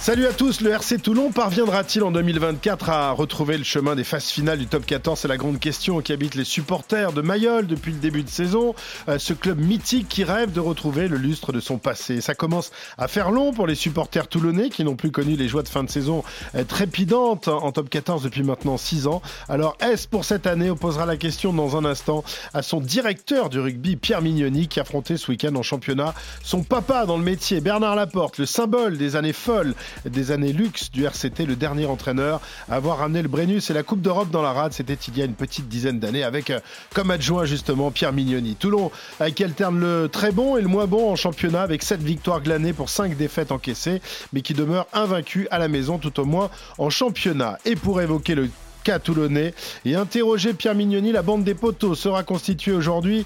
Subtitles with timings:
[0.00, 4.28] Salut à tous, le RC Toulon parviendra-t-il en 2024 à retrouver le chemin des phases
[4.28, 7.92] finales du top 14 C'est la grande question qui habite les supporters de Mayol depuis
[7.92, 8.74] le début de saison.
[9.08, 12.20] Euh, ce club mythique qui rêve de retrouver le lustre de son passé.
[12.20, 15.64] Ça commence à faire long pour les supporters toulonnais qui n'ont plus connu les joies
[15.64, 16.22] de fin de saison
[16.54, 19.20] euh, trépidantes en top 14 depuis maintenant 6 ans.
[19.48, 20.70] Alors est-ce pour cette année?
[20.70, 22.24] On posera la question dans un instant
[22.54, 27.04] à son directeur du rugby, Pierre Mignoni, qui affrontait ce week-end en championnat son papa
[27.04, 29.74] dans le métier, Bernard Laporte, le symbole des années folles
[30.04, 33.82] des années luxe du RCT, le dernier entraîneur à avoir ramené le Brennus et la
[33.82, 34.72] Coupe d'Europe dans la rade.
[34.72, 36.60] C'était il y a une petite dizaine d'années avec euh,
[36.94, 38.54] comme adjoint justement Pierre Mignoni.
[38.56, 38.90] Toulon
[39.34, 42.72] qui alterne le très bon et le moins bon en championnat avec 7 victoires glanées
[42.72, 44.00] pour 5 défaites encaissées,
[44.32, 47.58] mais qui demeure invaincu à la maison tout au moins en championnat.
[47.64, 48.50] Et pour évoquer le
[48.84, 53.24] cas toulonnais et interroger Pierre Mignoni, la bande des poteaux sera constituée aujourd'hui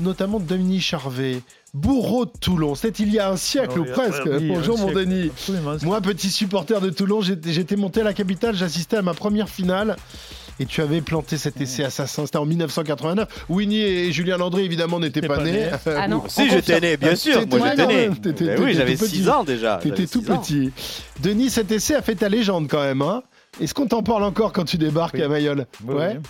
[0.00, 1.42] notamment de Dominique Charvet,
[1.74, 2.74] bourreau de Toulon.
[2.74, 4.22] C'était il y a un siècle ou presque.
[4.26, 5.00] oui, Bonjour mon siècle.
[5.06, 5.28] Denis.
[5.32, 5.72] Absolument.
[5.82, 9.96] Moi, petit supporter de Toulon, j'étais monté à la capitale, j'assistais à ma première finale.
[10.60, 13.46] Et tu avais planté cet essai assassin, c'était en 1989.
[13.48, 15.52] Winnie et Julien Landry, évidemment, n'étaient pas, pas nés.
[15.52, 15.70] né.
[15.86, 16.24] Ah non.
[16.28, 17.40] Si, j'étais né, bien sûr.
[17.40, 18.08] T'étais- Moi, j'étais né.
[18.22, 19.30] mais Ben oui, j'avais tout 6 petit.
[19.30, 19.78] ans déjà.
[19.82, 20.38] T'étais tout ans.
[20.38, 20.70] petit.
[21.22, 23.00] Denis, cet essai a fait ta légende quand même.
[23.00, 23.22] Hein
[23.62, 25.22] Est-ce qu'on t'en parle encore quand tu débarques Oui.
[25.22, 25.66] à Mayol?
[25.84, 26.16] Oui, Ouais.
[26.18, 26.20] oui.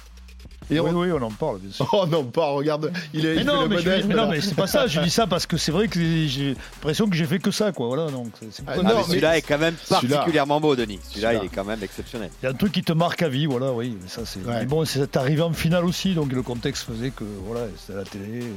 [0.70, 1.88] Et Oui, on- oui, on en parle, bien sûr.
[1.92, 4.28] Oh non, pas, regarde, il est Mais il non, mais, je- modeste, mais non, là.
[4.32, 4.86] mais c'est pas ça.
[4.86, 7.72] Je dis ça parce que c'est vrai que j'ai l'impression que j'ai fait que ça,
[7.72, 7.86] quoi.
[7.88, 11.00] Voilà, donc c'est- Ah, non, celui-là est quand même particulièrement beau, Denis.
[11.08, 12.30] Celui-là, il est quand même exceptionnel.
[12.42, 13.96] Il y a un truc qui te marque à vie, voilà, oui.
[14.00, 14.40] mais Ça, c'est.
[14.40, 14.60] Ouais.
[14.60, 18.02] Mais bon, c'est arrivé en finale aussi, donc le contexte faisait que, voilà, c'était à
[18.02, 18.52] la télé, euh,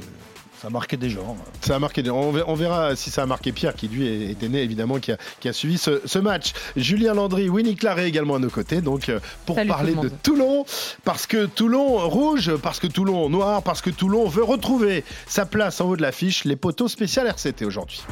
[0.62, 1.36] ça marquait des gens.
[1.60, 2.02] Ça a marqué.
[2.02, 4.98] des- On verra, on verra si ça a marqué Pierre, qui lui était né évidemment,
[4.98, 6.52] qui a, qui a suivi ce, ce match.
[6.76, 8.80] Julien Landry, Winnie Claret également à nos côtés.
[8.80, 10.08] Donc euh, pour Salut parler tout de.
[10.22, 10.64] Toulon,
[11.04, 15.80] parce que Toulon rouge, parce que Toulon noir, parce que Toulon veut retrouver sa place
[15.80, 16.44] en haut de l'affiche.
[16.44, 18.02] Les poteaux spécial RCT aujourd'hui.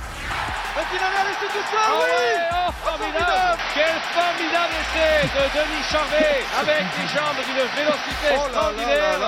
[1.87, 9.19] Oh, formidable Quel formidable essai de Denis Charvet avec les jambes d'une vélocité extraordinaire.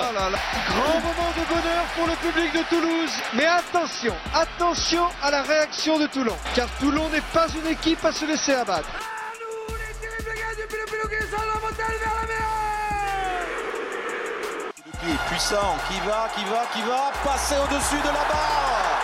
[0.69, 3.11] Grand moment de bonheur pour le public de Toulouse.
[3.33, 6.35] Mais attention, attention à la réaction de Toulon.
[6.55, 8.89] Car Toulon n'est pas une équipe à se laisser abattre.
[14.99, 18.99] Qui est puissant, qui va, qui va, qui va passer au-dessus de la barre.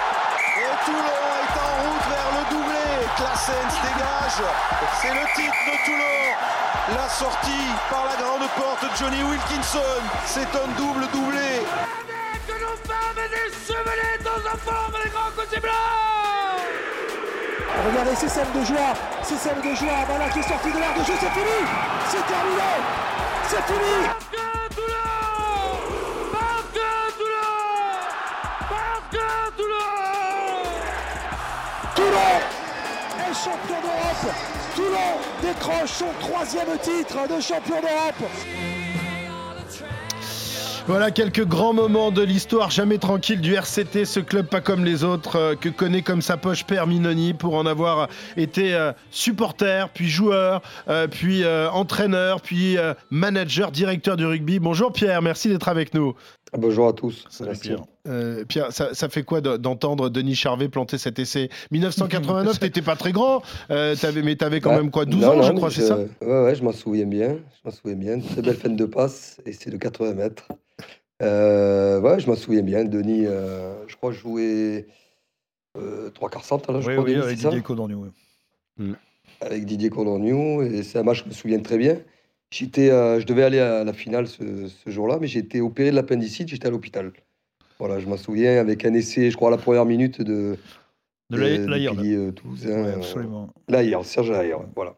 [0.57, 1.32] Et Toulon
[3.13, 3.33] doublé.
[3.33, 4.49] Classens dégage.
[5.01, 6.95] C'est le titre de Toulon.
[6.95, 10.01] La sortie par la grande porte de Johnny Wilkinson.
[10.25, 11.61] C'est un double doublé.
[17.85, 18.93] Regardez, c'est celle de joie.
[19.23, 20.05] C'est celle de joie.
[20.07, 21.13] Voilà qui est sorti de l'air de jeu.
[21.19, 21.67] C'est fini.
[22.09, 22.61] C'est terminé.
[23.47, 24.12] C'est fini.
[33.43, 34.35] Champion d'Europe.
[34.75, 38.31] Toulon décroche son troisième titre de champion d'Europe.
[40.87, 45.03] Voilà quelques grands moments de l'histoire jamais tranquille du RCT, ce club pas comme les
[45.05, 49.89] autres, euh, que connaît comme sa poche Père Minoni pour en avoir été euh, supporter,
[49.93, 54.59] puis joueur, euh, puis euh, entraîneur, puis euh, manager, directeur du rugby.
[54.59, 56.15] Bonjour Pierre, merci d'être avec nous.
[56.57, 57.25] Bonjour à tous.
[57.41, 57.75] Merci.
[58.03, 58.13] Pierre.
[58.15, 61.49] Euh, Pierre, ça, ça fait quoi de- d'entendre Denis Charvet planter cet essai?
[61.71, 63.41] 1989, t'étais pas très grand,
[63.71, 65.97] euh, t'avais- mais t'avais quand Bah, même quoi 12 non, ans, je crois, c'est ça?
[66.21, 67.37] Ouais, ouais, je m'en souviens bien.
[67.37, 68.19] Je m'en souviens bien.
[68.19, 70.47] Très belle fin de passe et c'est de 80 mètres.
[71.21, 72.83] Euh, ouais, je m'en souviens bien.
[72.83, 74.87] Denis, euh, je crois, jouait
[75.77, 78.07] euh, trois quarts centre, là, je Oui, crois, oui, Denis, avec Didier Codorniou.
[78.79, 78.93] oui.
[79.41, 80.61] avec Didier Cordonniou.
[80.63, 81.97] Et c'est un match que je me souviens très bien.
[82.51, 85.89] J'étais, euh, je devais aller à la finale ce, ce jour-là, mais j'ai été opéré
[85.91, 87.11] de l'appendicite, j'étais à l'hôpital.
[87.79, 90.57] Voilà, je m'en souviens avec un essai, je crois, à la première minute de,
[91.29, 92.31] De la- de Laïr, euh.
[92.45, 93.53] Ouais, euh, absolument.
[93.67, 94.95] Laïr, Serge Laïr, voilà.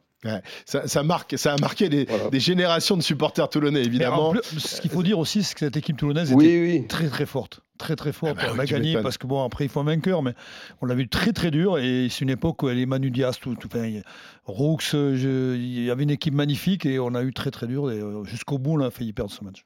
[0.65, 2.29] ça, ça marque, ça a marqué des, Voilà.
[2.29, 4.31] des générations de supporters toulonnais, évidemment.
[4.31, 6.87] plus, ce qu'il faut dire aussi, c'est que cette équipe toulonnaise Oui, était oui.
[6.87, 7.61] très très forte.
[7.77, 8.37] Très très forte.
[8.39, 10.31] Ah bah on oui, a gagné parce que bon, après il faut un vainqueur, mais
[10.81, 11.77] on l'a vu très très dur.
[11.77, 13.99] Et c'est une époque où les Manu Diaz, tout, tout, enfin,
[14.45, 17.91] Roux, euh, il y avait une équipe magnifique et on a eu très très dur.
[17.91, 19.65] Et jusqu'au bout, on a failli perdre ce match.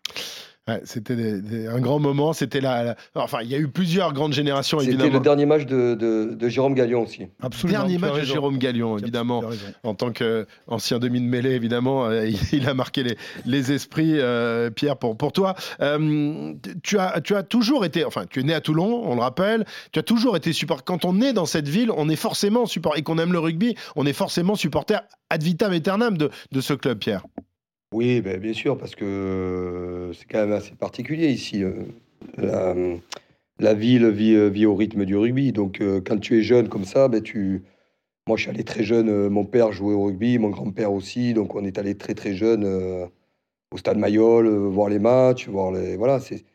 [0.69, 2.33] Ouais, c'était des- des- un grand moment.
[2.33, 5.66] C'était la, la- Enfin, il y a eu plusieurs grandes générations, C'était le dernier match
[5.66, 7.24] de, de, de Jérôme Gagnon aussi.
[7.42, 7.80] Absolument.
[7.80, 8.21] Dernier match de.
[8.21, 9.44] Jérôme Gallion, évidemment.
[9.83, 14.19] En tant qu'ancien demi de mêlée, évidemment, euh, il, il a marqué les, les esprits,
[14.19, 15.56] euh, Pierre, pour, pour toi.
[15.81, 19.21] Euh, tu, as, tu as toujours été, enfin, tu es né à Toulon, on le
[19.21, 20.83] rappelle, tu as toujours été support.
[20.83, 23.75] Quand on est dans cette ville, on est forcément support, et qu'on aime le rugby,
[23.95, 25.00] on est forcément supporter
[25.30, 27.24] ad vitam aeternam de, de ce club, Pierre.
[27.92, 31.64] Oui, ben, bien sûr, parce que c'est quand même assez particulier ici.
[31.64, 31.84] euh,
[32.38, 32.76] La,
[33.60, 35.52] la ville vit, euh, vit au rythme du rugby.
[35.52, 37.64] Donc, euh, quand tu es jeune comme ça, ben, tu...
[38.28, 39.30] moi, je suis allé très jeune.
[39.30, 41.34] mon père jouait au rugby, mon grand-père aussi.
[41.34, 42.66] Donc, on est allé très, très jeune
[43.72, 45.98] au stade Mayol, voir les matchs, voir les.
[45.98, 46.46] Voilà, c'est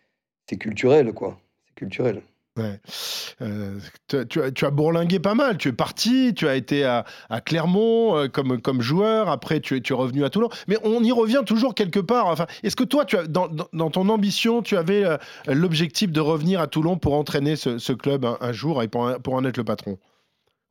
[0.58, 1.38] culturel, quoi.
[1.66, 2.22] C'est culturel.
[2.58, 5.58] Euh, tu, as, bourlingué pas mal.
[5.58, 7.04] Tu es parti, tu as été à,
[7.44, 9.28] Clermont euh, comme, joueur.
[9.28, 10.48] Après, tu es, revenu à Toulon.
[10.68, 12.26] Mais on y revient toujours quelque part.
[12.26, 15.16] Enfin, Est-ce que toi, dans, ton ambition, tu avais euh,
[15.48, 19.56] l'objectif de revenir à Toulon pour entraîner ce, club un, jour et pour, en- être
[19.56, 19.98] le patron?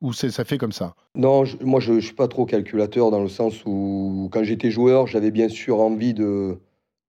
[0.01, 0.95] Ou c'est- ça fait comme ça?
[1.15, 5.07] Non, moi, je ne suis pas trop calculateur dans le sens où, quand j'étais joueur,
[5.07, 6.57] j'avais bien sûr envie de,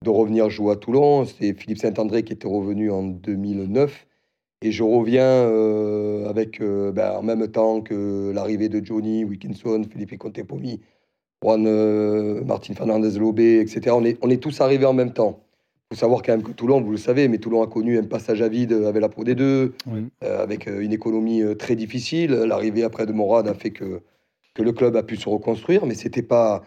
[0.03, 1.25] de revenir jouer à Toulon.
[1.25, 4.05] C'était Philippe Saint-André qui était revenu en 2009.
[4.65, 9.83] Et je reviens euh, avec, euh, ben, en même temps que l'arrivée de Johnny Wilkinson,
[9.87, 10.81] Philippe Contepomi,
[11.43, 13.91] Juan euh, Martin Fernandez Lobé, etc.
[13.91, 15.39] On est, on est tous arrivés en même temps.
[15.91, 18.05] Il faut savoir quand même que Toulon, vous le savez, mais Toulon a connu un
[18.05, 20.07] passage à vide avec la Pro D2, Oui.
[20.21, 22.31] avec une économie très difficile.
[22.31, 24.01] L'arrivée après de Morad a fait que,
[24.55, 26.63] que le club a pu se reconstruire, mais ce n'était pas,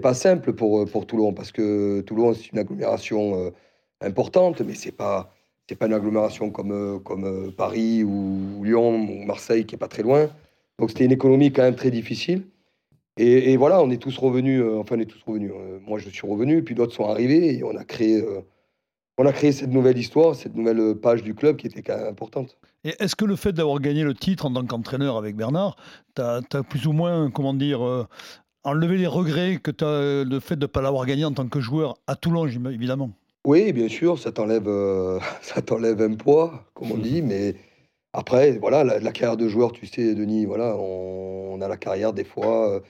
[0.00, 3.52] pas simple pour, pour Toulon, parce que Toulon, c'est une agglomération
[4.00, 5.34] importante, mais ce n'est pas,
[5.72, 9.78] c'est pas une agglomération comme, euh, comme euh, Paris ou Lyon ou Marseille, qui est
[9.78, 10.28] pas très loin.
[10.78, 12.44] Donc c'était une économie quand même très difficile.
[13.16, 15.50] Et, voilà, on est tous revenus, euh, enfin on est tous revenus.
[15.54, 18.22] euh, moi je suis revenu, puis d'autres sont arrivés, et on a créé...
[19.16, 22.08] on a créé cette nouvelle histoire, cette nouvelle page du club qui était quand même
[22.08, 22.58] importante.
[22.84, 25.76] Et est-ce que le fait d'avoir gagné le titre en tant qu'entraîneur avec Bernard,
[26.16, 27.80] tu as, plus ou moins, comment dire,
[28.62, 31.60] enlevé les regrets que as le fait de ne pas l'avoir gagné en tant que
[31.60, 33.10] joueur à Toulon, évidemment?
[33.44, 37.54] Oui, bien sûr, ça t'enlève, euh, ça t'enlève un poids, comme on dit, mais
[38.12, 41.76] après, voilà, la, la carrière de joueur, tu sais, Denis, voilà, on, on a la
[41.76, 42.80] carrière des fois, euh,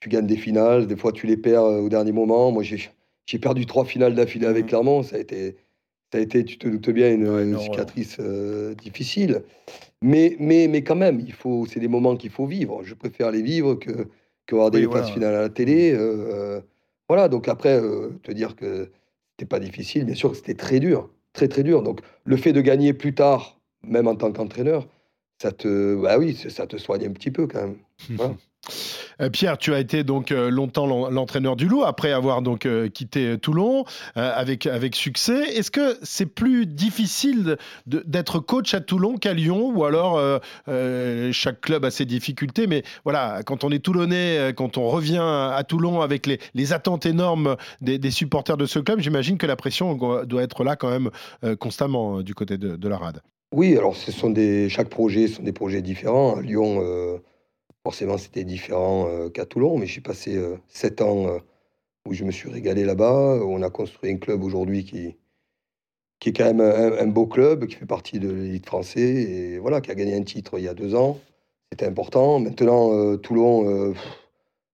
[0.00, 2.50] tu gagnes des finales, des fois tu les perds euh, au dernier moment.
[2.52, 2.90] Moi, j'ai,
[3.26, 4.68] j'ai perdu trois finales d'affilée avec Mhm.
[4.68, 5.56] Clermont, ça a été,
[6.12, 9.42] ça a été, tu te doutes bien, une, Ouais, une non, cicatrice difficile.
[10.02, 12.82] Mais, mais, mais quand même, il faut, c'est des moments qu'il faut vivre.
[12.84, 14.08] Je préfère les vivre que,
[14.46, 15.14] que voir des Oui, phases voilà.
[15.14, 15.96] finales à la télé.
[17.08, 17.80] voilà, donc après,
[18.22, 18.90] te dire que
[19.40, 21.82] c'était pas difficile, bien sûr que c'était très dur, très très dur.
[21.82, 24.86] Donc le fait de gagner plus tard, même en tant qu'entraîneur,
[25.40, 27.76] ça te, bah oui, ça- te soigne un petit peu quand même.
[28.16, 28.34] Voilà.
[29.20, 32.66] Euh, Pierre, tu as été donc euh, longtemps l'en- l'entraîneur du Loup après avoir donc
[32.66, 33.84] euh, quitté Toulon
[34.14, 35.56] avec avec succès.
[35.56, 37.56] Est-ce que c'est plus difficile
[37.86, 40.20] d'être coach à Toulon qu'à Lyon ou alors
[41.32, 42.66] chaque club a ses difficultés?
[42.66, 47.56] Mais voilà quand on est Toulonnais quand on revient à Toulon avec les, attentes énormes
[47.80, 49.94] des, supporters de ce club j'imagine que la pression
[50.24, 51.10] doit être là quand même
[51.58, 53.20] constamment du côté de, la rade.
[53.52, 56.40] Oui, alors ce sont des, chaque projet sont des projets différents.
[56.40, 57.20] Lyon,
[57.82, 61.38] forcément, c'était différent euh, qu'à Toulon, mais j'ai passé euh, sept ans euh,
[62.06, 63.40] où je me suis régalé là-bas.
[63.44, 65.16] On a construit un club aujourd'hui qui,
[66.18, 69.80] qui est quand même un, beau club, qui fait partie de l'élite française et voilà,
[69.80, 71.18] qui a gagné un titre il y a deux ans.
[71.72, 72.40] C'était important.
[72.40, 73.94] Maintenant, Toulon,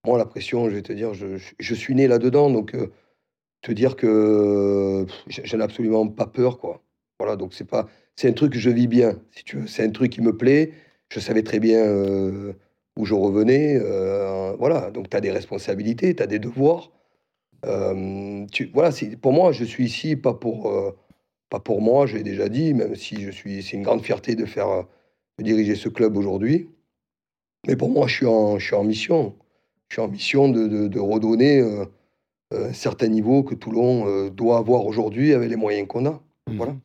[0.06, 2.74] moi, la pression, je vais te dire, je, je- suis né là-dedans, donc
[3.62, 6.82] te dire que j'en ai absolument pas peur, quoi.
[7.20, 9.68] Voilà, donc c'est pas, c'est un truc que je vis bien, si tu.
[9.68, 10.72] C'est un truc qui me plaît.
[11.10, 11.84] Je savais très bien
[12.96, 13.76] où je revenais.
[13.80, 16.92] euh, voilà, donc tu as des responsabilités, tu as des devoirs.
[17.64, 18.90] Euh, tu, voilà,
[19.20, 20.96] pour moi, je suis ici pas pour, euh,
[21.50, 24.44] pas pour moi, j'ai déjà dit, même si je suis, c'est une grande fierté de
[24.44, 24.84] faire,
[25.38, 26.68] de diriger ce club aujourd'hui.
[27.66, 29.34] Mais pour moi, je suis en, je suis en mission.
[29.88, 31.60] Je suis en mission de, de- de redonner
[32.52, 36.22] un certain niveau que Toulon doit avoir aujourd'hui avec les moyens qu'on a.
[36.56, 36.76] Voilà.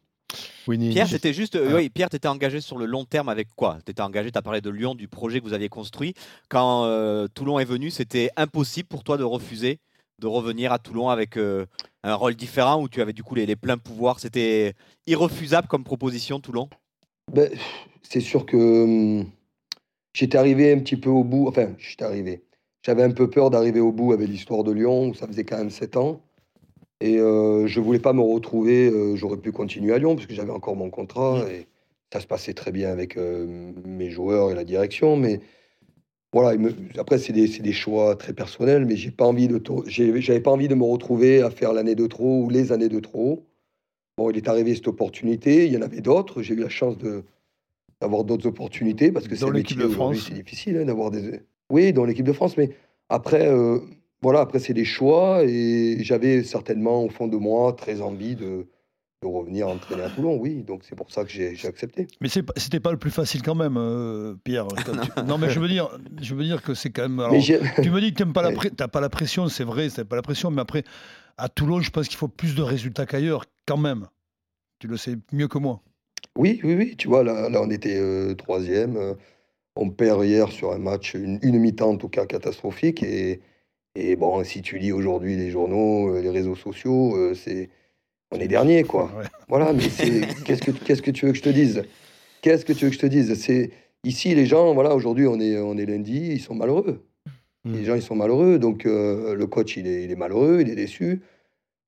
[0.68, 0.90] Winnie.
[0.92, 1.76] Pierre, t'étais juste, euh, Ah.
[1.76, 3.78] oui, Pierre, t'étais engagé sur le long terme avec quoi?
[3.86, 6.14] T'étais engagé, t'as parlé de Lyon, du projet que vous aviez construit.
[6.50, 9.80] Quand euh, Toulon est venu, c'était impossible pour toi de refuser
[10.22, 11.66] de revenir à Toulon avec euh,
[12.04, 14.20] un rôle différent où tu avais du coup les, les pleins pouvoirs?
[14.20, 14.74] C'était
[15.08, 16.70] irrefusable comme proposition, Toulon?
[17.34, 17.52] Ben,
[18.04, 19.26] c'est sûr que hum,
[20.14, 21.48] j'étais arrivé un petit peu au bout.
[21.48, 22.44] Enfin, j'étais arrivé.
[22.84, 25.58] J'avais un peu peur d'arriver au bout avec l'histoire de Lyon, où ça faisait quand
[25.58, 26.22] même sept ans.
[27.02, 28.88] Et euh, je voulais pas me retrouver.
[28.88, 31.44] euh, J'aurais pu continuer à Lyon, parce que j'avais encore mon contrat.
[31.52, 31.68] Et
[32.14, 35.18] ça se passait très bien avec euh, mes joueurs et la direction.
[35.18, 35.40] Mais
[36.32, 40.22] voilà, me- après, c'est des, choix très personnels, mais j'ai pas envie de to- j'ai-
[40.22, 43.00] j'avais pas envie de me retrouver à faire l'année de trop ou les années de
[43.00, 43.44] trop.
[44.18, 46.42] Bon, il est arrivé cette opportunité, il y en avait d'autres.
[46.42, 47.24] J'ai eu la chance de
[48.00, 50.26] d'avoir d'autres opportunités parce que l'équipe de France.
[50.28, 51.42] c'est difficile hein, d'avoir des.
[51.70, 52.72] Oui, dans l'équipe de France, mais
[53.10, 53.80] après, euh,
[54.22, 58.68] voilà, après c'est des choix et j'avais certainement au fond de moi très envie de,
[59.24, 60.64] de revenir entraîner à Toulon, oui.
[60.64, 62.08] Donc c'est pour ça que j'ai accepté.
[62.22, 64.68] Mais c'est c'était pas le plus facile quand même, euh, Pierre.
[64.86, 65.90] Tu- Non, mais je veux dire,
[66.22, 67.20] je veux dire que c'est quand même.
[67.20, 67.34] alors,
[67.82, 70.06] tu me dis que tu n'as pas, la pré- pas la pression, c'est vrai, tu
[70.06, 70.84] pas la pression, mais après,
[71.38, 74.08] à Toulon, je pense qu'il faut plus de résultats qu'ailleurs, quand même.
[74.80, 75.82] Tu le sais mieux que moi.
[76.36, 76.96] Oui, oui, oui.
[76.98, 78.98] Tu vois, là, là on était euh, troisième.
[78.98, 79.14] euh,
[79.76, 83.04] on perd hier sur un match, une, une mi-temps en tout cas catastrophique.
[83.04, 83.42] Et,
[83.96, 87.70] et bon, si tu lis aujourd'hui les journaux, euh, les réseaux sociaux, euh, c'est
[88.32, 89.12] on est dernier, quoi.
[89.18, 89.26] Ouais.
[89.50, 89.84] Voilà, mais
[90.46, 91.84] qu'est-ce que qu'est-ce que tu veux que je te dise?
[92.42, 93.34] Qu'est-ce que tu veux que je te dise?
[93.36, 93.72] C'est
[94.06, 97.06] ici les gens, voilà, aujourd'hui on est on est lundi, ils sont malheureux.
[97.66, 97.74] Mm.
[97.74, 100.70] Les gens ils sont malheureux, donc euh, le coach il est, il est malheureux, il
[100.70, 101.22] est déçu,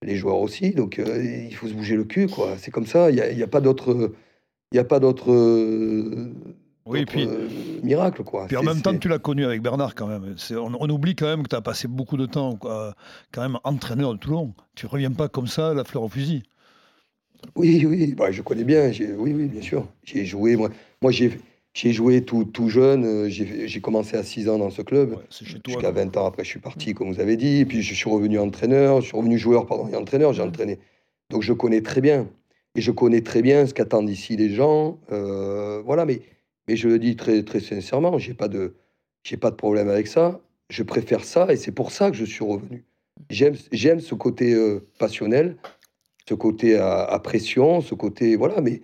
[0.03, 2.57] les joueurs aussi, donc euh, il faut se bouger le cul, quoi.
[2.57, 3.09] C'est comme ça.
[3.09, 4.13] Il y a, pas d'autre
[4.71, 6.33] il y a pas d'autre euh,
[6.85, 7.47] Oui, puis, euh,
[7.81, 8.45] miracle, quoi.
[8.47, 10.35] puis en même temps, tu l'as connu avec Bernard quand même.
[10.51, 12.93] On, on oublie quand même que tu as passé beaucoup de temps quoi,
[13.31, 14.53] quand même entraîneur de Toulon.
[14.75, 16.43] Tu ne reviens pas comme ça, la fleur au fusil.
[17.55, 18.89] Oui, oui, bah, je connais bien.
[19.17, 19.87] Oui, oui, bien sûr.
[20.03, 20.69] J'ai joué, moi,
[21.01, 21.39] moi j'ai,
[21.73, 23.05] j'ai joué tout, tout jeune.
[23.05, 25.11] euh, J'ai, commencé à 6 ans dans ce club.
[25.11, 25.23] Ouais.
[25.65, 27.59] Jusqu'à 20 ans après, je suis parti, comme vous avez dit.
[27.59, 29.01] Et puis, je suis revenu entraîneur.
[29.01, 30.33] Je suis revenu joueur, pardon, et entraîneur.
[30.33, 30.79] J'ai entraîné.
[31.29, 32.27] Donc, je connais très bien.
[32.75, 34.99] Et je connais très bien ce qu'attendent ici les gens.
[35.11, 36.21] euh, voilà, mais,
[36.67, 38.75] mais je le dis très, très sincèrement, j'ai pas de,
[39.23, 40.39] j'ai pas de problème avec ça.
[40.69, 42.83] Je préfère ça et c'est pour ça que je suis revenu.
[43.29, 45.57] J'aime, j'aime ce côté euh, passionnel,
[46.27, 48.81] ce côté à, à pression, ce côté voilà, mais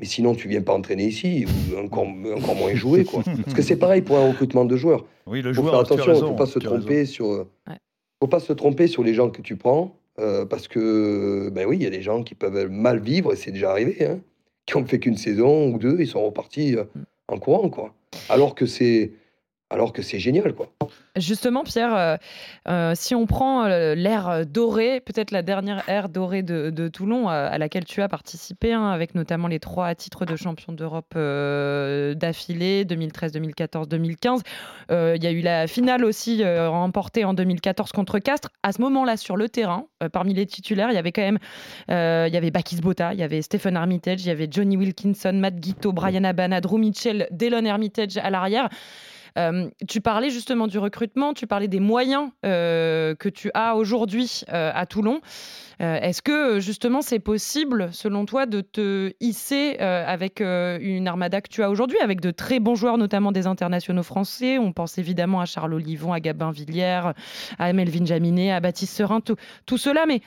[0.00, 2.06] mais sinon tu viens pas entraîner ici ou encore,
[2.36, 3.22] encore moins jouer quoi.
[3.24, 5.04] Parce que c'est pareil pour un recrutement de joueurs.
[5.26, 6.76] Oui, le Faut joueur, faire attention, il raison, faut pas se raison.
[6.76, 7.26] tromper sur.
[7.28, 7.76] Ouais.
[8.20, 11.76] Faut pas se tromper sur les gens que tu prends, euh, parce que ben oui,
[11.76, 14.18] il y a des gens qui peuvent mal vivre, et c'est déjà arrivé, hein,
[14.66, 17.02] qui ont fait qu'une saison ou deux, ils sont repartis euh, Mm.
[17.28, 17.94] En courant quoi.
[18.28, 19.12] Alors que c'est,
[19.70, 20.72] alors que c'est génial quoi.
[21.16, 22.16] Justement, Pierre, euh,
[22.68, 27.58] euh, si on prend euh, l'ère dorée, peut-être la dernière ère dorée de, Toulon, à
[27.58, 33.32] laquelle tu as participé, hein, avec notamment les trois titres de champion d'Europe d'affilée, 2013,
[33.32, 34.42] 2014, 2015.
[34.90, 38.50] Euh, Il y a eu la finale aussi remportée en 2014 contre Castres.
[38.62, 41.38] À ce moment-là, sur le terrain, parmi les titulaires, il y avait quand même
[41.88, 45.32] il y avait Bakis Bota, il y avait Stephen Armitage, il y avait Johnny Wilkinson,
[45.34, 48.68] Matt Guito, Brian Abana, Drew Mitchell, Delon Armitage à l'arrière.
[49.36, 54.42] Euh, tu parlais justement du recrutement, tu parlais des moyens euh, que tu as aujourd'hui
[54.52, 55.20] euh, à Toulon.
[55.80, 61.62] Est-ce que justement c'est possible, selon toi, de te hisser avec une armada que tu
[61.62, 64.58] as aujourd'hui, avec de très bons joueurs, notamment des internationaux français?
[64.58, 67.14] On pense évidemment à Charles Olivon, à Gabin Villière,
[67.60, 70.20] à Melvin Jaminet, à Baptiste Serin, tout, cela, mais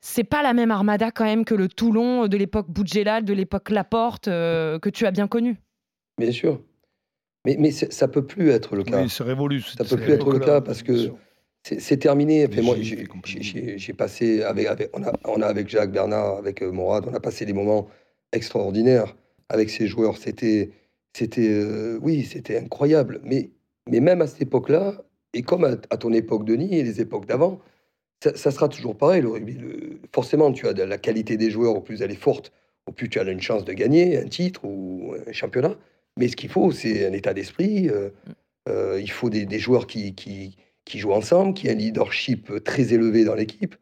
[0.00, 3.70] c'est pas la même armada quand même que le Toulon de l'époque Boudjelal, de l'époque
[3.70, 5.56] Laporte, que tu as bien connu.
[6.18, 6.58] Bien sûr.
[7.46, 9.02] Mais, mais ça peut plus être le cas.
[9.02, 9.62] Oui, c'est révolu.
[9.62, 11.10] Ça peut plus être le cas parce que
[11.62, 12.46] c'est terminé.
[12.62, 17.04] Moi, j'ai- passé avec, avec- on, a, on a avec Jacques Bernard, avec euh, Morad,
[17.10, 17.88] on a passé des moments
[18.32, 19.16] extraordinaires
[19.48, 20.16] avec ces joueurs.
[20.18, 20.70] C'était,
[21.14, 23.20] c'était, euh, oui, c'était incroyable.
[23.24, 23.50] Mais,
[23.88, 25.02] mais même à cette époque-là,
[25.34, 27.60] et comme à, à ton époque, Denis, et les époques d'avant,
[28.22, 29.22] ça, ça sera toujours pareil.
[29.22, 32.14] Le rugby, le- forcément, tu as de la qualité des joueurs, au plus elle est
[32.16, 32.52] forte,
[32.86, 35.74] au plus tu as une chance de gagner un titre ou un championnat.
[36.18, 37.88] Mais ce qu'il faut, c'est un état d'esprit.
[37.88, 38.10] euh,
[38.68, 43.24] euh, il faut des, joueurs qui, qui, jouent ensemble, qui aient un leadership très élevé
[43.24, 43.74] dans l'équipe.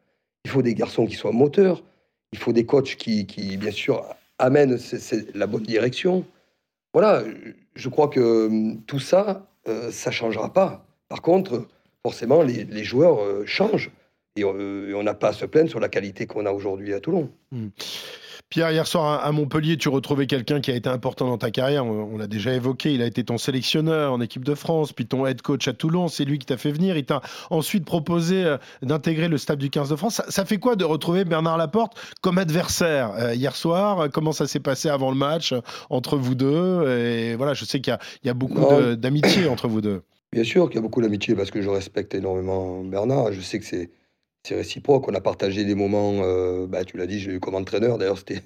[0.45, 1.83] Il faut des garçons qui soient moteurs.
[2.31, 4.05] Il faut des coachs qui, qui bien sûr,
[4.37, 4.77] amènent
[5.33, 6.25] la bonne direction.
[6.93, 7.23] Voilà,
[7.75, 10.85] je crois que hum, tout ça, euh, ça changera pas.
[11.07, 11.67] Par contre,
[12.03, 13.91] forcément, les, les joueurs euh, changent.
[14.35, 16.99] Et euh, on n'a pas à se plaindre sur la qualité qu'on a aujourd'hui à
[16.99, 17.31] Toulon.
[18.49, 21.85] Pierre, hier soir à Montpellier, tu retrouvais quelqu'un qui a été important dans ta carrière.
[21.85, 22.91] On, on l'a déjà évoqué.
[22.91, 26.07] Il a été ton sélectionneur en équipe de France, puis ton head coach à Toulon.
[26.07, 26.97] C'est lui qui t'a fait venir.
[26.97, 30.15] Il t'a ensuite proposé euh, d'intégrer le staff du 15 de France.
[30.15, 34.09] Ça, ça fait quoi de retrouver Bernard Laporte comme adversaire euh, hier soir?
[34.11, 36.89] Comment ça s'est passé avant le match euh, entre vous deux?
[36.89, 38.65] Et voilà, je sais qu'il y y a beaucoup
[38.95, 40.01] d'amitié entre vous deux.
[40.31, 43.31] Bien sûr qu'il y a beaucoup d'amitié parce que je respecte énormément Bernard.
[43.31, 43.91] Je sais que c'est
[44.43, 45.07] c'est réciproque.
[45.07, 47.97] On a partagé des moments, euh, bah, tu l'as dit, j'ai eu comme entraîneur.
[47.97, 48.41] D'ailleurs, c'était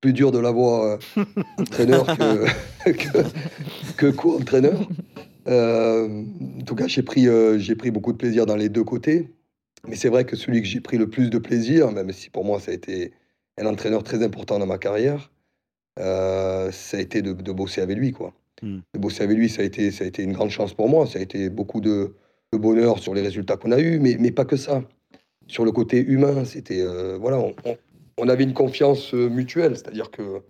[0.00, 1.24] plus dur de l'avoir euh,
[1.58, 3.24] entraîneur que, que,
[3.96, 4.88] que co-entraîneur.
[5.48, 6.24] Euh,
[6.60, 9.28] en tout cas, j'ai pris, euh, j'ai pris beaucoup de plaisir dans les deux côtés.
[9.88, 12.44] Mais c'est vrai que celui que j'ai pris le plus de plaisir, même si pour
[12.44, 13.12] moi ça a été
[13.56, 15.32] un entraîneur très important dans ma carrière,
[15.96, 18.12] ça a été de, de bosser avec lui.
[18.12, 18.34] Quoi.
[18.62, 18.80] Mm.
[18.92, 21.06] De bosser avec lui, ça a, été, ça a été une grande chance pour moi.
[21.06, 22.14] Ça a été beaucoup de,
[22.52, 24.82] de bonheur sur les résultats qu'on a eus, mais, mais pas que ça.
[25.50, 26.80] Sur le côté humain, c'était.
[26.80, 27.76] euh, voilà, on, on-
[28.18, 30.42] on avait une confiance euh, mutuelle, c'est-à-dire que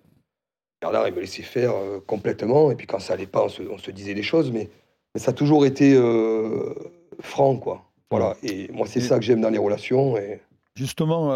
[0.83, 3.63] Bernard, il me laissait faire euh, complètement, et puis quand ça allait pas, on se,
[3.63, 4.69] on se disait des choses, mais,
[5.15, 6.75] mais ça a toujours été euh,
[7.21, 7.85] franc, quoi.
[8.11, 10.19] Voilà, et moi, c'est ça que j'aime dans les relations.
[10.19, 10.41] Et...
[10.75, 11.31] Justement,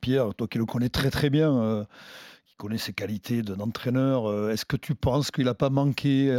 [0.00, 1.86] Pierre, toi qui le connais très très bien,
[2.46, 6.34] qui connais ses qualités de- d'entraîneur, est-ce que tu penses qu'il n'a pas manqué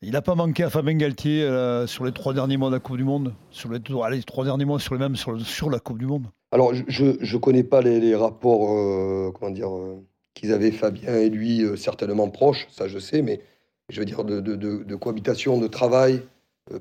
[0.00, 2.80] il n'a pas manqué à Fabien Galtier euh, sur les trois derniers mois de la
[2.80, 3.34] Coupe du Monde?
[3.50, 7.04] Sur les, trois derniers mois, sur les mêmes sur, la Coupe du Monde Alors, je-
[7.34, 12.28] ne connais pas les, rapports, euh, comment dire, euh, qu'ils avaient Fabien et lui certainement
[12.30, 13.40] proches, ça je sais, mais
[13.88, 16.22] je veux dire de, cohabitation, de travail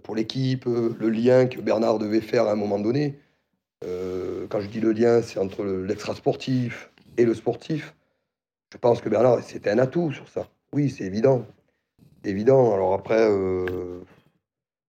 [0.03, 3.17] pour l'équipe, le lien que Bernard devait faire à un moment donné.
[3.81, 7.95] Quand je dis le lien, c'est entre le- l'extra-sportif et le sportif.
[8.71, 10.47] Je pense que Bernard, c'était un atout sur ça.
[10.73, 11.45] Oui, c'est évident.
[12.27, 12.73] Évident.
[12.73, 14.01] Alors après, euh,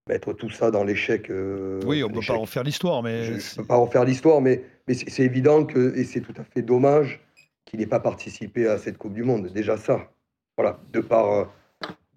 [0.09, 1.30] mettre tout ça dans l'échec.
[1.30, 4.04] euh, Oui, on ne peut pas en faire l'histoire, mais je ne peux pas refaire
[4.04, 7.21] l'histoire, mais, mais c'est évident que, et c'est tout à fait dommage
[7.64, 9.49] qu'il n'ait pas participé à cette Coupe du Monde.
[9.52, 10.11] Déjà ça,
[10.57, 11.52] voilà, de par,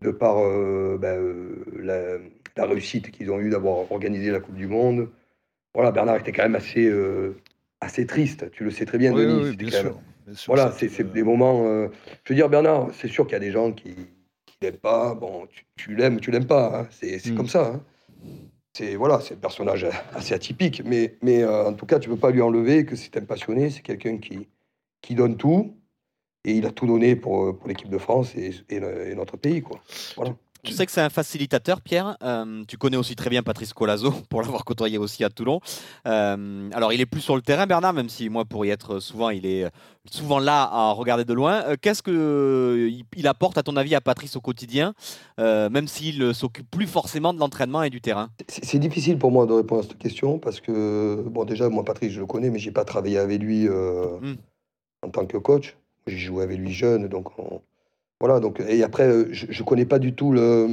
[0.01, 1.19] de par euh, ben,
[1.77, 2.17] la,
[2.57, 5.09] la réussite qu'ils ont eue d'avoir organisé la Coupe du Monde.
[5.75, 6.91] Voilà, Bernard était quand même assez,
[7.79, 8.49] assez triste.
[8.51, 9.43] Tu le sais très bien, Oui, Denis.
[9.49, 9.99] oui, bien sûr.
[10.25, 11.63] bien sûr, voilà, c'est des moments.
[12.23, 13.95] je veux dire, Bernard, c'est sûr qu'il y a des gens qui,
[14.61, 15.15] qui l'aiment pas.
[15.15, 16.79] Bon, tu, tu l'aimes ou tu l'aimes pas.
[16.81, 16.87] hein.
[16.91, 17.35] C'est c'est Mm.
[17.37, 17.67] comme ça.
[17.75, 17.81] hein.
[18.73, 22.15] C'est voilà, c'est un personnage assez atypique, mais, mais euh, en tout cas, tu peux
[22.17, 23.69] pas lui enlever que c'est un passionné.
[23.69, 24.47] C'est quelqu'un qui,
[25.01, 25.75] qui donne tout.
[26.43, 29.15] Et il a tout donné pour, euh, pour l'équipe de France et, et le- et
[29.15, 29.61] notre pays.
[29.61, 29.79] Quoi.
[30.15, 30.35] Voilà.
[30.63, 32.17] Je sais que c'est un facilitateur, Pierre.
[32.23, 35.59] Euh, tu connais aussi très bien Patrice Colazo, pour l'avoir côtoyé aussi à Toulon.
[36.07, 38.99] Euh, alors, il est plus sur le terrain, Bernard, même si moi, pour y être
[38.99, 39.67] souvent, il est
[40.09, 41.63] souvent là à regarder de loin.
[41.67, 44.93] Euh, Qu'est-ce qu'il il apporte, à ton avis, à Patrice au quotidien,
[45.39, 48.29] même s'il s'occupe plus forcément de l'entraînement et du terrain?
[48.47, 52.11] C'est difficile pour moi de répondre à cette question parce que, bon, déjà, moi, Patrice,
[52.13, 54.35] je le connais, mais j'ai pas travaillé avec lui euh, Mm.
[55.03, 55.75] en tant que coach.
[56.07, 57.61] J'ai joué avec lui jeune, donc on-
[58.21, 58.39] voilà.
[58.39, 60.69] Donc, et après, euh, je, je connais pas du tout le,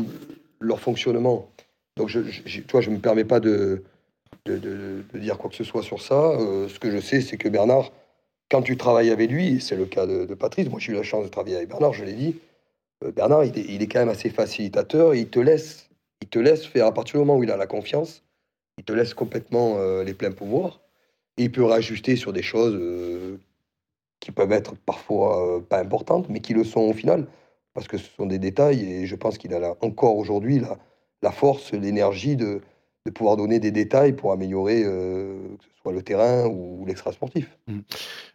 [0.61, 1.49] leur fonctionnement.
[1.97, 3.83] Donc, je, je, je- je me permets pas de,
[4.45, 6.33] de, dire quoi que ce soit sur ça.
[6.38, 7.90] Euh, ce que je sais, c'est que Bernard,
[8.50, 11.25] quand tu travailles avec lui, c'est le cas de, Patrice, moi j'ai eu la chance
[11.25, 12.37] de travailler avec Bernard, je l'ai dit,
[13.02, 15.88] euh, Bernard, il est, il est quand même assez facilitateur, il te laisse,
[16.21, 18.23] il te laisse faire à partir du moment où il a la confiance,
[18.76, 20.81] il te laisse complètement les pleins pouvoirs,
[21.37, 22.78] et il peut rajuster sur des choses
[24.20, 27.26] qui peuvent être parfois euh, pas importantes, mais qui le sont au final,
[27.75, 30.62] parce que ce sont des détails, et je pense qu'il a encore aujourd'hui
[31.22, 32.62] la force, l'énergie de,
[33.08, 37.49] de pouvoir donner des détails pour améliorer euh, que ce soit le terrain ou l'extra-sportif.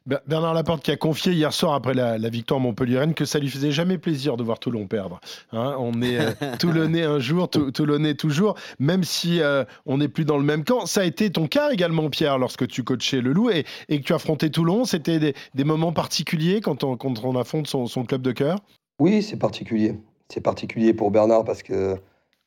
[0.05, 3.39] Ber- Bernard Laporte qui a confié hier soir après la, la victoire montpelliéraine que ça
[3.39, 5.19] lui faisait jamais plaisir de voir Toulon perdre.
[5.51, 10.07] Hein, on est euh, Toulonnais un jour, Tou- Toulonnais toujours, même si euh, on n'est
[10.07, 10.85] plus dans le même camp.
[10.85, 14.05] Ça a été ton cas également, Pierre, lorsque tu coachais le Loup et, et que
[14.05, 14.85] tu affrontais Toulon.
[14.85, 18.59] C'était des, des moments particuliers quand on, quand on affronte son, son club de cœur?
[18.99, 19.95] Oui, c'est particulier.
[20.29, 21.97] C'est particulier pour Bernard parce que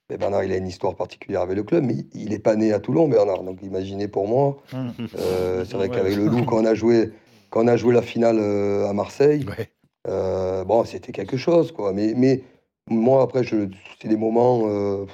[0.08, 2.72] mais Bernard, il a une histoire particulière avec le club, mais il n'est pas né
[2.72, 3.42] à Toulon, Bernard.
[3.42, 4.92] Donc imaginez pour moi, hum.
[5.18, 7.10] euh, c'est vrai qu'avec le Loup, quand on a joué,
[7.50, 9.68] quand on a joué la finale euh, à Marseille, Ouais.
[10.08, 11.92] euh, bon, c'était quelque chose, quoi.
[11.92, 12.42] Mais, mais
[12.88, 15.06] moi, après, c'est des moments, euh,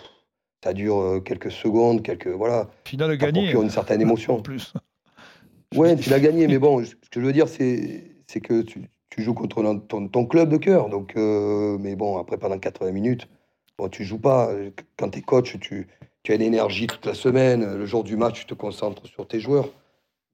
[0.62, 3.52] ça dure quelques secondes, quelques voilà, Finale gagnée.
[3.52, 4.42] une certaine En émotion.
[4.42, 4.74] plus.
[5.74, 8.82] Ouais, tu l'as gagné, mais bon, ce que je veux dire, c'est c'est que tu,
[9.08, 10.90] tu joues contre ton, club de cœur.
[10.90, 13.26] Donc, mais bon, après, pendant 80 minutes,
[13.78, 14.50] bon, tu joues pas.
[14.96, 15.88] Quand tu es coach, tu,
[16.28, 17.76] as une énergie toute la semaine.
[17.76, 19.68] Le jour du match, tu te concentres sur tes joueurs.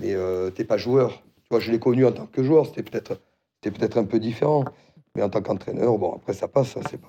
[0.01, 1.23] Mais euh, tu n'es pas joueur.
[1.37, 4.65] Tu vois, je l'ai connu en tant que joueur, c'était peut-être un peu différent.
[5.15, 7.01] Mais en tant qu'entraîneur, bon, après, ça passe, ça, c'est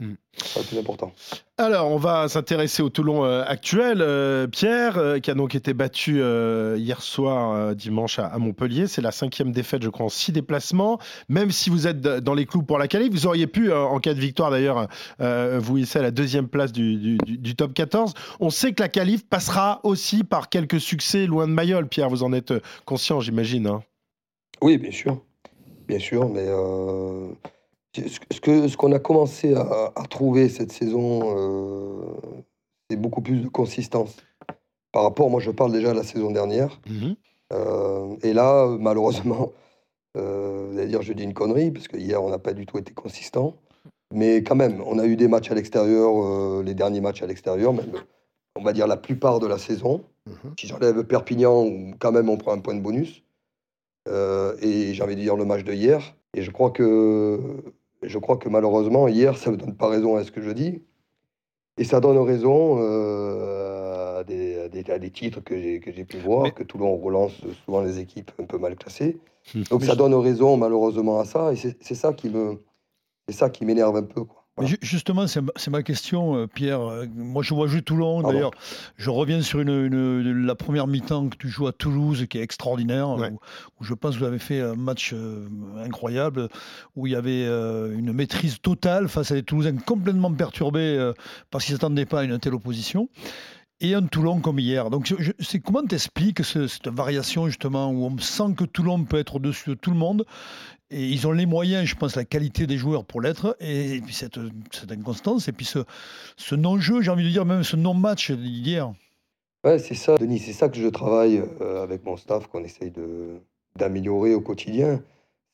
[0.00, 0.14] Mm.
[0.34, 1.12] c'est pas le plus important.
[1.58, 3.98] Alors, on va s'intéresser au Toulon euh, actuel.
[4.00, 8.86] Euh, Pierre, euh, qui a donc été battu hier soir, dimanche, à, à Montpellier.
[8.86, 10.98] C'est la cinquième défaite, je crois, en six déplacements.
[11.28, 14.14] Même si vous êtes dans les clous pour la qualif, vous auriez pu, en cas
[14.14, 18.14] de victoire d'ailleurs, vous hisser à la deuxième place du, du- du- du top 14.
[18.40, 21.86] On sait que la qualif passera aussi par quelques succès loin de Mayol.
[21.88, 22.54] Pierre, vous en êtes
[22.86, 23.66] conscient, j'imagine.
[23.66, 23.82] hein
[24.62, 25.20] Oui, bien sûr.
[25.86, 26.46] Bien sûr, mais
[27.94, 32.42] ce que ce qu'on a commencé à, à trouver cette saison, euh,
[32.88, 34.16] c'est beaucoup plus de consistance.
[34.92, 36.80] Par rapport, moi je parle déjà de la saison dernière.
[36.88, 37.16] Mhm.
[37.52, 39.52] Euh, et là, malheureusement,
[40.16, 42.92] euh, dire je dis une connerie, parce que hier on n'a pas du tout été
[42.92, 43.56] consistant.
[44.12, 47.26] Mais quand même, on a eu des matchs à l'extérieur, euh, les derniers matchs à
[47.26, 47.92] l'extérieur, même
[48.56, 50.02] on va dire la plupart de la saison.
[50.26, 50.54] Mhm.
[50.58, 53.22] Si j'enlève Perpignan, quand même on prend un point de bonus.
[54.62, 56.16] Et j'ai envie de dire le match de hier.
[56.34, 57.38] Et je crois que,
[58.02, 60.50] je crois que malheureusement, hier, ça ne me donne pas raison à ce que je
[60.50, 60.82] dis.
[61.78, 65.92] Et ça donne raison euh, à, des, à des- à des titres que j'ai que
[65.92, 67.32] j'ai pu voir, Mais- que Toulon relance
[67.64, 69.18] souvent les équipes un peu mal classées.
[69.54, 69.64] Mhm.
[69.70, 71.52] Donc Mais ça je- donne raison malheureusement à ça.
[71.52, 72.62] Et c'est c'est ça qui me,
[73.28, 74.24] c'est ça qui m'énerve un peu.
[74.24, 74.39] Quoi.
[74.56, 74.74] Voilà.
[74.82, 76.80] justement, c'est ma- question, euh, Pierre.
[76.82, 78.20] Euh, Moi, je vois jouer Toulon.
[78.22, 78.50] D'ailleurs,
[78.96, 82.42] je reviens sur une, une- la première mi-temps que tu joues à Toulouse, qui est
[82.42, 83.30] extraordinaire, Ouais.
[83.30, 83.38] où,
[83.80, 85.48] où je pense que vous avez fait un match euh,
[85.82, 86.48] incroyable,
[86.96, 91.12] où il y avait euh, une maîtrise totale face à des Toulousains complètement perturbés euh,
[91.50, 93.08] parce qu'ils ne s'attendaient pas à une telle opposition.
[93.82, 94.90] Et un Toulon comme hier.
[94.90, 99.04] Donc, je- je- c'est comment t'expliques ce- cette variation justement où on sent que Toulon
[99.04, 100.26] peut être au-dessus de tout le monde
[100.90, 104.12] Et ils ont les moyens, je pense, la qualité des joueurs pour l'être, et, puis
[104.12, 104.38] cette,
[104.72, 108.92] cette, inconstance, et puis ce, non-jeu, j'ai envie de dire, même ce non-match d'hier.
[109.62, 112.92] Ouais, c'est ça, Denis, c'est ça que je travaille euh, avec mon staff, qu'on essaye
[113.76, 115.00] d'améliorer au quotidien.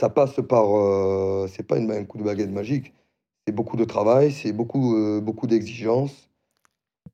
[0.00, 2.94] Ça passe par, euh, c'est pas un coup de baguette magique,
[3.46, 6.30] c'est beaucoup de travail, c'est beaucoup, euh, beaucoup d'exigences,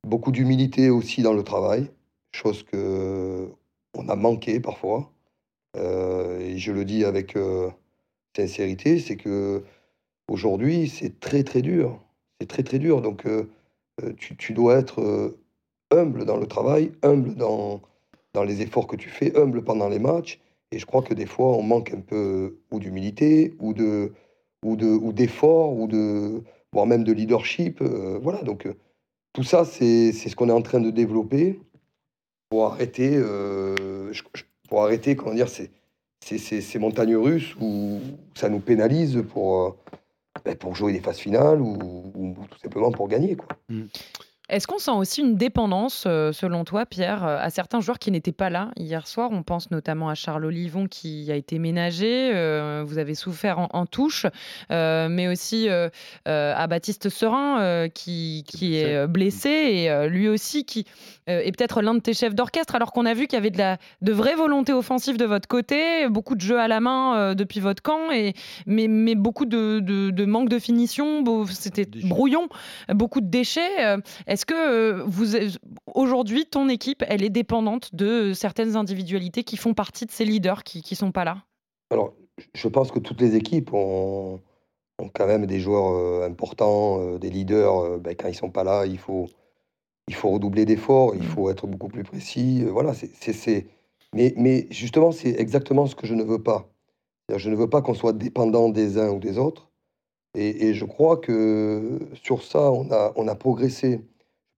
[0.04, 1.90] beaucoup d'humilité aussi dans le travail,
[2.32, 3.48] chose que
[3.94, 5.10] on a manqué parfois.
[5.76, 7.36] et je le dis avec
[8.36, 9.62] sincérité, c'est que
[10.28, 12.00] aujourd'hui c'est très très dur,
[12.40, 13.02] c'est très très dur.
[13.02, 13.26] Donc
[14.18, 15.34] tu, tu, dois être
[15.90, 17.82] humble dans le travail, humble dans,
[18.34, 20.40] dans les efforts que tu fais, humble pendant les matchs.
[20.72, 24.12] Et je crois que des fois, on manque un peu ou d'humilité, ou de
[24.64, 26.42] ou de ou d'effort, ou de
[26.72, 27.80] voire même de leadership.
[27.82, 28.42] Euh, voilà.
[28.42, 28.74] Donc euh,
[29.32, 31.60] tout ça, c'est ce qu'on est en train de développer
[32.48, 34.12] pour arrêter, euh,
[34.68, 35.48] pour arrêter, comment dire,
[36.22, 38.00] ces, ces, montagnes russes où
[38.34, 39.76] ça nous pénalise pour,
[40.44, 43.36] ben, pour jouer des phases finales ou, tout simplement pour gagner.
[43.36, 43.48] Quoi.
[43.68, 43.82] Mmh.
[44.52, 48.10] Est-ce qu'on sent aussi une dépendance, euh, selon toi, Pierre, euh, à certains joueurs qui
[48.10, 49.30] n'étaient pas là hier soir?
[49.32, 52.30] On pense notamment à Charles Olivon qui a été ménagé.
[52.34, 54.26] Euh, vous avez souffert en, touche,
[54.68, 55.68] mais aussi
[56.24, 60.86] à Baptiste Serin qui, qui est blessé et lui aussi qui
[61.26, 63.58] est peut-être l'un de tes chefs d'orchestre, alors qu'on a vu qu'il y avait de,
[63.58, 67.60] la, de vraie volonté offensive de votre côté, beaucoup de jeux à la main depuis
[67.60, 68.34] votre camp, et,
[68.66, 72.48] mais, mais beaucoup de, de, manque de finition, c'était brouillon,
[72.88, 73.98] beaucoup de déchets.
[74.26, 75.36] Est-ce est-ce que euh, vous,
[75.94, 80.64] aujourd'hui, ton équipe, elle est dépendante de certaines individualités qui font partie de ces leaders
[80.64, 81.44] qui ne sont pas là?
[81.90, 82.12] Alors,
[82.52, 84.40] je pense que toutes les équipes ont,
[84.98, 88.00] ont quand même des joueurs euh, importants, euh, des leaders.
[88.00, 89.26] Ben, quand ils ne sont pas là, il faut,
[90.08, 91.26] il faut redoubler d'efforts, il mmh.
[91.26, 92.64] faut être beaucoup plus précis.
[92.64, 93.68] voilà, c'est,
[94.12, 96.68] mais, mais justement, c'est exactement ce que je ne veux pas.
[97.32, 99.70] Je ne veux pas qu'on soit dépendant des uns ou des autres.
[100.34, 104.00] Et, et, je crois que sur ça, on a, on a progressé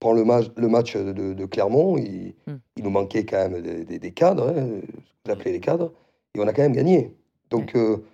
[0.05, 2.59] prends le match, le match de, Clermont, il, hmm.
[2.77, 5.93] il, nous manquait quand même des, cadres, hein, ce que vous appelez les cadres,
[6.35, 7.17] et on a quand même gagné.
[7.49, 8.05] Donc, euh,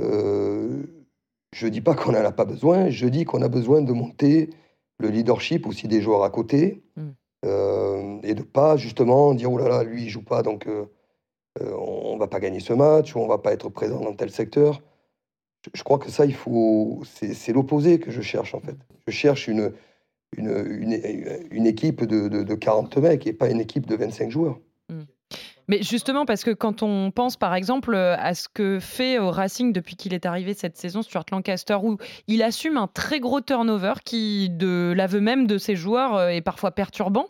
[0.00, 0.82] euh,
[1.52, 3.92] je ne dis pas qu'on n'en a pas besoin, je dis qu'on a besoin de
[3.92, 4.50] monter
[4.98, 7.10] le leadership aussi des joueurs à côté, hmm.
[7.44, 10.68] euh, et de pas justement dire, oh là là, lui, il joue pas, donc
[11.60, 14.32] on ne va pas gagner ce match, ou on va pas être présent dans tel
[14.32, 14.82] secteur.
[15.62, 18.76] Je, je crois que ça, il faut, c'est l'opposé que je cherche en fait.
[19.06, 19.48] Je cherche
[20.36, 24.30] une, une, une, équipe de, de, de, 40 mecs et pas une équipe de 25
[24.30, 24.58] joueurs.
[25.68, 29.30] Mais justement, parce que quand on pense par exemple euh, à ce que fait au
[29.30, 31.98] Racing depuis qu'il est arrivé cette saison, Stuart Lancaster, où
[32.28, 36.40] il assume un très gros turnover qui, de l'aveu même de ses joueurs, euh, est
[36.40, 37.26] parfois perturbant,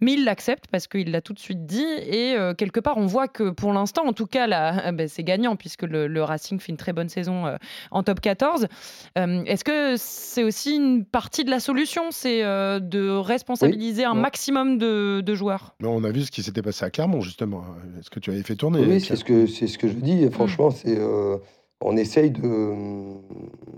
[0.00, 1.86] mais il l'accepte parce qu'il l'a tout de suite dit.
[2.06, 5.24] Et euh, quelque part, on voit que pour l'instant, en tout cas, là, ben, c'est
[5.24, 7.44] gagnant puisque le, Racing fait une très bonne saison
[7.90, 8.68] en top 14.
[9.16, 12.10] Est-ce que c'est aussi une partie de la solution?
[12.10, 15.74] C'est de responsabiliser un maximum de, de joueurs?
[15.82, 17.64] On a vu ce qui s'était passé à Clermont, justement.
[17.98, 20.22] Est-ce que tu avais fait tourner Oui, c'est ce, que, c'est ce que je dis.
[20.22, 20.74] Et franchement, mmh.
[20.76, 21.36] c'est, euh,
[21.80, 22.74] on essaye de.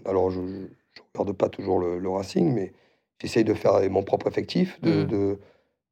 [0.04, 0.66] Alors, je ne
[1.14, 2.72] regarde pas toujours le, Racing, mais
[3.20, 5.06] j'essaye de faire mon propre effectif, de, mmh.
[5.06, 5.38] de,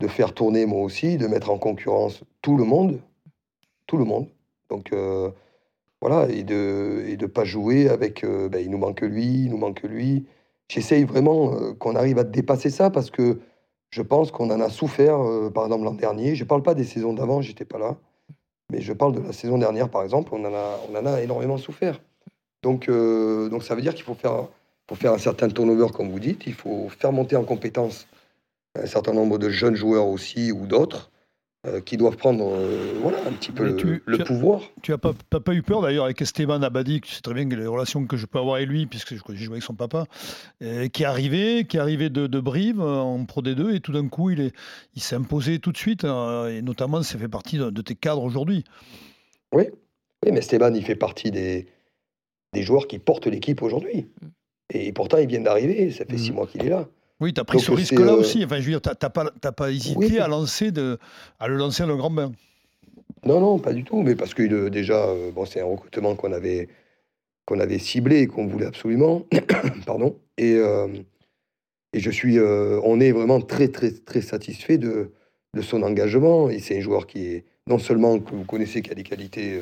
[0.00, 3.00] de, faire tourner moi aussi, de mettre en concurrence tout le monde.
[3.86, 4.28] Tout le monde.
[4.68, 5.30] Donc, euh,
[6.00, 8.24] voilà, et de ne et de pas jouer avec.
[8.24, 10.26] Euh, ben, il nous manque lui, il nous manque lui.
[10.68, 13.40] J'essaye vraiment qu'on arrive à dépasser ça parce que
[13.90, 16.34] je pense qu'on en a souffert, euh, par exemple, l'an dernier.
[16.34, 17.96] Je ne parle pas des saisons d'avant, j'étais pas là.
[18.70, 22.00] Mais je parle de la saison dernière, par exemple, on en a, énormément souffert.
[22.62, 24.46] Donc, euh, donc ça veut dire qu'il faut faire,
[24.88, 26.46] faut faire un certain turnover, comme vous dites.
[26.46, 28.06] Il faut faire monter en compétence
[28.76, 31.09] un certain nombre de jeunes joueurs aussi, ou d'autres.
[31.66, 34.62] Euh, qui doivent prendre euh, voilà, un petit peu le, pouvoir.
[34.80, 37.66] Tu n'as pas, pas, eu peur d'ailleurs avec Esteban Abadi, tu sais très bien les
[37.66, 40.06] relations que je peux avoir avec lui, puisque j'ai joué avec son papa,
[40.58, 43.92] qui est arrivé, qui est arrivé de, de Brive euh, en Pro D2, et tout
[43.92, 44.54] d'un coup il, est,
[44.94, 48.64] il s'est imposé tout de suite, et notamment ça fait partie de, tes cadres aujourd'hui.
[49.52, 49.64] Oui.
[50.24, 51.66] oui, mais Esteban il fait partie des,
[52.54, 54.08] des joueurs qui portent l'équipe aujourd'hui.
[54.22, 54.26] Mm.
[54.72, 56.34] Et pourtant il vient d'arriver, ça fait six mm.
[56.36, 56.88] mois qu'il est là.
[57.20, 58.44] Oui, tu as pris ce risque-là euh, aussi.
[58.44, 60.98] Enfin, je veux dire, tu n'as pas, pas, hésité à, lancer de,
[61.38, 62.32] à le lancer dans le grand bain.
[63.24, 64.02] Non, non, pas du tout.
[64.02, 66.68] Mais parce que euh, déjà, euh, bon, c'est un recrutement qu'on avait,
[67.44, 69.26] qu'on avait ciblé et qu'on voulait absolument.
[69.86, 70.16] Pardon.
[70.38, 70.54] Et,
[71.92, 75.10] et je suis, on est vraiment très, très, très satisfait de,
[75.54, 76.48] de son engagement.
[76.48, 79.60] Et c'est un joueur qui est, non seulement que vous connaissez, qui a des qualités,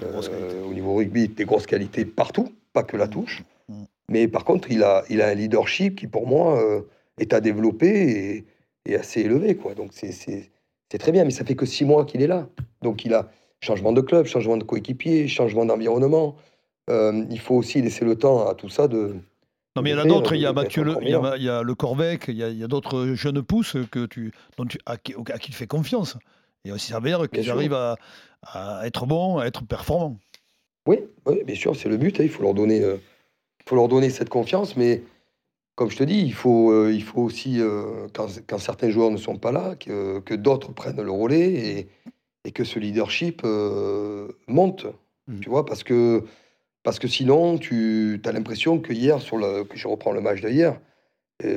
[0.00, 3.42] au niveau rugby, des grosses qualités partout, pas que la touche.
[4.12, 6.82] Mais par contre, il a, il a un leadership qui, pour moi, euh,
[7.18, 8.44] est à développer
[8.86, 9.56] et, assez élevé.
[9.56, 9.74] Quoi.
[9.74, 12.46] Donc, c'est très bien, mais ça fait que six mois qu'il est là.
[12.82, 16.36] Donc, il a changement de club, changement de coéquipier, changement d'environnement.
[16.90, 19.16] euh, il faut aussi laisser le temps à tout ça de.
[19.74, 20.34] Non, mais il y en a d'autres.
[20.34, 22.64] Il y a Mathieu, le, il y a, il y a le Corvec, il y
[22.64, 26.18] a, d'autres jeunes pousses que tu, dont tu, à, qui, à qui tu fais confiance.
[26.66, 27.96] Et aussi s'avère qu'ils arrivent à,
[28.42, 30.18] à, être bons, à être performants.
[30.86, 32.20] Oui, oui bien sûr, c'est le but.
[32.20, 32.96] Hein, il faut leur donner, euh,
[33.66, 35.02] faut leur donner cette confiance, mais
[35.74, 39.10] comme je te dis, il faut, euh, il faut aussi, euh, quand, quand, certains joueurs
[39.10, 41.88] ne sont pas là, que, que d'autres prennent le relais et,
[42.44, 44.86] et que ce leadership euh, monte.
[45.28, 45.40] Mmh.
[45.40, 46.24] Tu vois, parce que,
[46.82, 50.78] parce que sinon, tu as l'impression que hier, sur le, je reprends le match d'hier,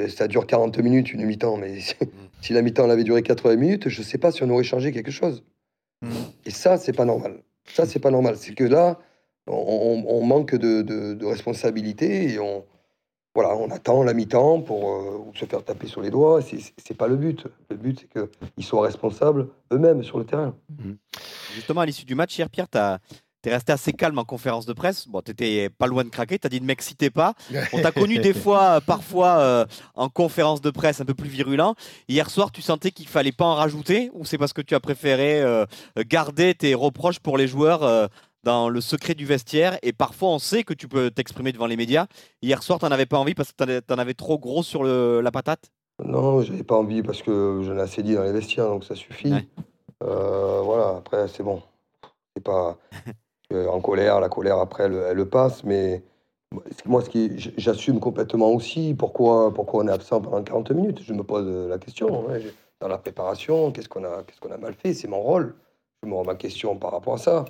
[0.07, 2.05] ça dure 40 minutes, une mi-temps, mais mmh.
[2.41, 4.91] si la mi-temps avait duré 80 minutes, je ne sais pas si on aurait changé
[4.91, 5.43] quelque chose.
[6.01, 6.09] Mmh.
[6.45, 7.41] Et ça, c'est pas normal.
[7.65, 8.37] Ça, c'est pas normal.
[8.37, 8.99] C'est que là,
[9.47, 12.65] on, on manque de, de, de, responsabilité et on,
[13.35, 16.39] voilà, on attend la mi-temps pour euh, se faire taper sur les doigts.
[16.41, 17.45] C'est pas le but.
[17.69, 20.55] Le but, c'est qu'ils soient responsables eux-mêmes sur le terrain.
[21.53, 22.99] Justement, à l'issue du match, hier, Pierre, tu as
[23.45, 25.07] tu es resté assez calme en conférence de presse.
[25.07, 26.39] Bon, tu n'étais pas loin de craquer.
[26.39, 27.35] Tu as dit ne m'excitez pas.
[27.73, 31.75] On t'a connu des fois, parfois, euh, en conférence de presse un peu plus virulent.
[32.07, 34.79] Hier soir, tu sentais qu'il fallait pas en rajouter ou c'est parce que tu as
[34.79, 35.67] préféré euh,
[36.07, 38.07] garder tes reproches pour les joueurs euh,
[38.45, 41.75] dans le secret du vestiaire et parfois on sait que tu peux t'exprimer devant les
[41.75, 42.05] médias.
[42.41, 44.83] Hier soir, tu n'en avais pas envie parce que tu en avais trop gros sur
[44.83, 45.71] le, la patate?
[46.03, 48.95] Non, j'avais pas envie parce que j'en ai assez dit dans les vestiaires, donc ça
[48.95, 49.33] suffit.
[49.33, 49.47] Ouais.
[50.01, 51.61] voilà, après, c'est bon.
[52.35, 52.77] C'est pas.
[53.51, 56.03] en colère, la colère après elle, elle, le passe, mais
[56.85, 61.01] moi ce qui j'assume complètement aussi pourquoi pourquoi on est absent pendant 40 minutes.
[61.03, 62.27] Je me pose la question
[62.81, 65.55] dans la préparation, qu'est-ce qu'on a qu'est-ce qu'on a mal fait, c'est mon rôle.
[66.03, 67.45] Je me remets ma question par rapport à ça.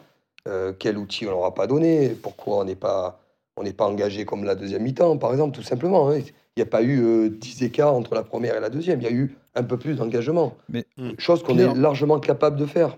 [0.47, 2.09] Euh, quel outil on n'aura pas donné?
[2.09, 3.19] Pourquoi on n'est pas
[3.57, 6.09] on n'est pas engagé comme la deuxième mi-temps, par exemple, tout simplement.
[6.09, 6.19] Hein?
[6.19, 8.99] Il n'y a pas eu euh, 10 écarts entre la première et la deuxième.
[9.01, 10.55] Il y a eu un peu plus d'engagement.
[10.69, 10.85] Mais
[11.17, 12.97] chose qu'on est largement capable de faire.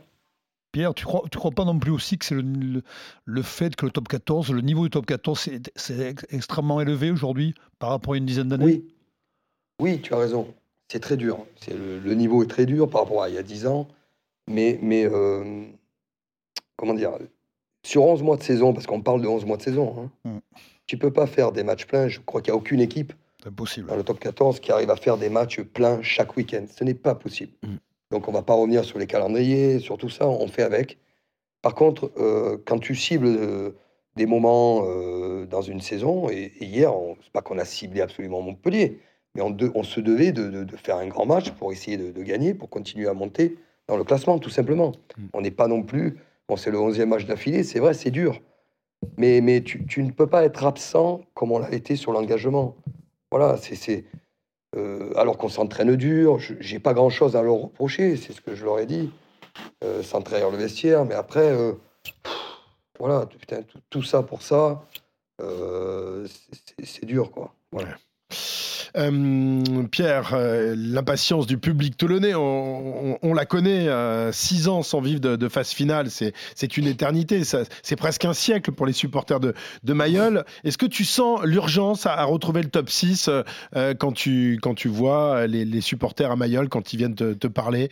[0.72, 2.82] Pierre, tu ne crois, tu crois pas non plus aussi que c'est le, le,
[3.26, 7.54] le, fait que le top 14, le niveau du top 14, c'est extrêmement élevé aujourd'hui
[7.80, 8.66] par rapport à une dizaine d'années?
[8.66, 8.86] Oui,
[9.80, 10.54] oui, tu as raison.
[10.88, 11.46] C'est très dur.
[11.68, 13.88] Le, le, niveau est très dur par rapport à il y a 10 ans.
[14.48, 15.66] Mais, mais euh,
[16.76, 17.12] comment dire?
[17.88, 20.40] Sur 11 mois de saison, parce qu'on parle de 11 mois de saison, hein, mm.
[20.88, 22.10] tu ne peux pas faire des matchs pleins.
[22.10, 23.14] Je crois qu'il n'y a aucune équipe
[23.46, 23.88] impossible.
[23.88, 26.66] dans le top 14 qui arrive à faire des matchs pleins chaque week-end.
[26.70, 27.54] Ce n'est pas possible.
[27.64, 27.76] Mm.
[28.12, 30.98] Donc on va pas revenir sur les calendriers, sur tout ça, on fait avec.
[31.62, 33.72] Par contre, euh, quand tu cibles euh,
[34.18, 36.92] des moments euh, dans une saison, et, et hier,
[37.24, 39.00] c'est pas qu'on a ciblé absolument Montpellier,
[39.34, 41.96] mais on, de, on se devait de, de, de, faire un grand match pour essayer
[41.96, 43.56] de, gagner, pour continuer à monter
[43.88, 44.92] dans le classement, tout simplement.
[45.18, 45.24] Mmh.
[45.32, 48.40] On n'est pas non plus, bon c'est le 11e match d'affilée, c'est vrai, c'est dur,
[49.18, 52.76] mais, mais tu, tu, ne peux pas être absent comme on l'a été sur l'engagement.
[53.32, 54.06] Voilà, c'est
[54.76, 56.40] euh, alors qu'on s'entraîne dur.
[56.40, 59.12] J'ai pas grand chose à leur reprocher, c'est ce que je leur ai dit,
[59.84, 61.06] euh, sans le vestiaire.
[61.06, 61.74] Mais après, euh,
[63.00, 63.28] voilà,
[63.90, 64.86] tout, ça pour ça,
[65.42, 66.28] euh,
[66.84, 67.54] c'est dur, quoi.
[67.72, 67.98] Voilà.
[69.92, 73.88] Pierre, euh, l'impatience du public toulonnais, on, la connaît.
[73.88, 77.44] Euh, six ans sans vivre de, phase finale, c'est une éternité.
[77.44, 80.46] C'est presque un siècle pour les supporters de, de Mayol.
[80.64, 84.88] Est-ce que tu sens l'urgence à, retrouver le top 6 euh, quand, tu, quand tu
[84.88, 87.90] vois les, supporters à Mayol, quand ils viennent te, parler?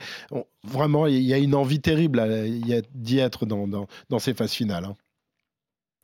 [0.63, 2.23] Vraiment, il y a une envie terrible
[2.93, 4.86] d'y être dans, dans, dans, ces phases finales.
[4.86, 4.95] Hein.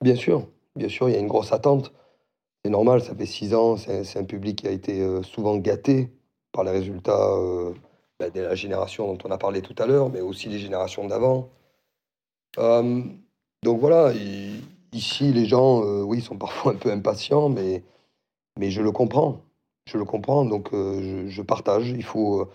[0.02, 1.92] Bien sûr, bien sûr, il y a une grosse attente.
[2.64, 6.12] C'est normal, ça fait six ans, c'est un public qui a été euh, souvent gâté
[6.52, 7.74] par les résultats euh,
[8.20, 11.08] bah, de la génération dont on a parlé tout à l'heure, mais aussi les générations
[11.08, 11.50] d'avant.
[12.60, 13.02] Euh,
[13.64, 14.62] donc voilà, il,
[14.94, 17.84] ici, les gens, euh, oui, sont parfois un peu impatients, mais,
[18.60, 19.42] mais je le comprends.
[19.88, 21.90] Je le comprends, donc je, partage.
[21.90, 22.48] Il faut,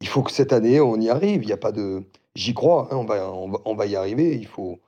[0.00, 1.42] il faut que cette année, on y arrive.
[1.42, 2.04] Il n'y a pas de...
[2.34, 4.36] J'y crois, hein, on, va, on, va, on, va, y arriver.
[4.36, 4.78] Il faut,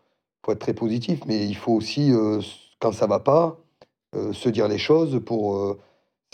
[0.44, 2.12] faut, être très positif, mais il faut aussi,
[2.78, 3.58] quand ça ne va pas,
[4.32, 5.56] se dire les choses pour.
[5.56, 5.78] Euh,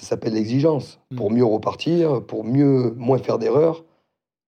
[0.01, 1.01] ça s'appelle l'exigence.
[1.11, 1.17] Mmh.
[1.17, 3.85] Pour mieux repartir, pour mieux, moins faire d'erreurs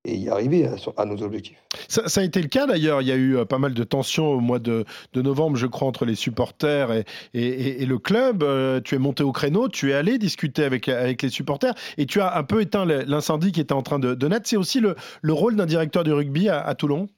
[0.04, 1.62] et y arriver à, à nos objectifs.
[1.88, 3.02] Ça, ça, a été le cas d'ailleurs.
[3.02, 5.66] Il y a eu euh, pas mal de tensions au mois de, de novembre, je
[5.66, 8.42] crois, entre les supporters et, et, et le club.
[8.42, 12.06] Euh, tu es monté au créneau, tu es allé discuter avec, avec les supporters et
[12.06, 14.48] tu as un peu éteint l'incendie qui était en train de, de naître.
[14.48, 17.08] C'est aussi le, le rôle d'un directeur de rugby à, à Toulon?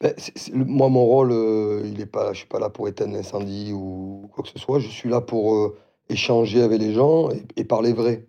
[0.00, 0.14] Ben,
[0.52, 4.28] moi, mon rôle, euh, il est pas, je suis pas là pour éteindre l'incendie ou
[4.32, 4.78] quoi que ce soit.
[4.78, 5.78] Je suis là pour euh,
[6.08, 8.26] échanger avec les gens et, et parler vrai.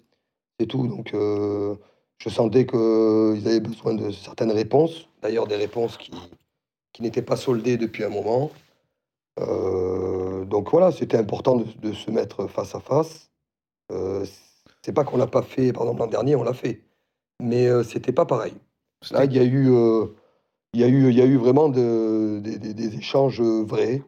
[0.59, 0.87] C'est tout.
[0.87, 1.75] Donc, euh,
[2.19, 5.09] je sentais qu'ils avaient besoin de certaines réponses.
[5.21, 6.11] D'ailleurs, des réponses qui,
[6.93, 8.51] qui n'étaient pas soldées depuis un moment.
[9.39, 13.29] Euh, donc voilà, c'était important de, de, se mettre face à face.
[13.91, 14.25] Euh,
[14.81, 16.81] c'est pas qu'on l'a pas fait, par exemple l'an dernier, on l'a fait,
[17.41, 18.53] mais euh, c'était pas pareil.
[19.11, 19.69] Là, il y a eu
[20.73, 24.03] il y, a eu, il y a eu vraiment de, de, de, des échanges vrais,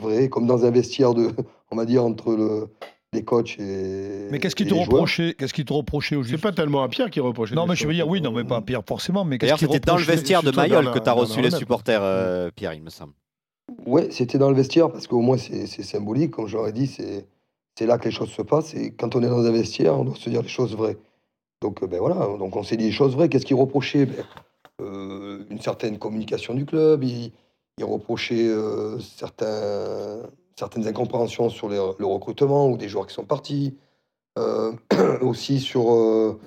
[0.00, 1.30] vraies, comme dans un vestiaire de,
[1.70, 2.68] on va dire, entre le,
[3.12, 4.28] les coachs et.
[4.30, 6.88] Mais qu'est-ce qui et te reprochait Qu'est-ce qui te reprochait au C'est pas tellement à
[6.88, 7.54] Pierre qui reprochait.
[7.54, 9.24] Non, mais je veux dire, oui, non, mais pas Pierre forcément.
[9.24, 12.50] Mais qu'est-ce c'était dans le vestiaire de Mayol que tu as reçu les supporters, euh,
[12.54, 13.12] Pierre, il me semble.
[13.84, 17.26] Ouais, c'était dans le vestiaire parce qu'au moins c'est symbolique, comme j'aurais dit, c'est
[17.76, 18.74] c'est là que les choses se passent.
[18.74, 20.96] Et quand on est dans un vestiaire, on doit se dire les choses vraies.
[21.60, 23.28] Donc euh, ben voilà, donc on s'est dit les choses vraies.
[23.28, 24.22] Qu'est-ce qu'il reprochait Ben, euh,
[24.78, 27.02] Une certaine communication du club.
[27.04, 27.32] Il,
[27.78, 30.22] il reprochait euh, certains,
[30.58, 33.76] certaines incompréhensions sur les- le recrutement ou des joueurs qui sont partis.
[34.38, 34.72] Euh,
[35.22, 36.38] aussi sur euh,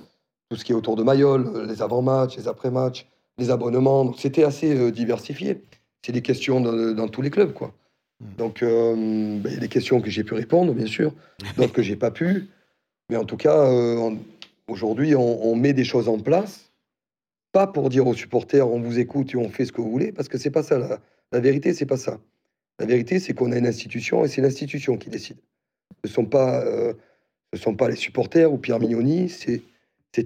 [0.49, 3.07] tout ce qui est autour de Mayol, les avant-matchs, les après-matchs,
[3.39, 4.05] les abonnements.
[4.05, 5.63] Donc c'était assez euh, diversifié.
[6.05, 7.73] C'est des questions dans, dans tous les clubs, quoi.
[8.21, 8.35] Mm.
[8.37, 11.13] Donc euh, ben, il y a des questions que j'ai pu répondre, bien sûr,
[11.57, 12.49] d'autres que j'ai pas pu.
[13.09, 14.11] Mais en tout cas, euh,
[14.67, 16.68] aujourd'hui, on, on met des choses en place,
[17.51, 20.11] pas pour dire aux supporters on vous écoute et on fait ce que vous voulez,
[20.11, 20.77] parce que c'est pas ça.
[20.77, 20.99] La,
[21.31, 22.19] la vérité, c'est pas ça.
[22.79, 25.37] La vérité, c'est qu'on a une institution et c'est l'institution qui décide.
[26.03, 26.93] Ce ne sont pas, euh,
[27.55, 29.29] sont pas les supporters ou Pierre Mignoni.
[29.29, 29.61] C'est,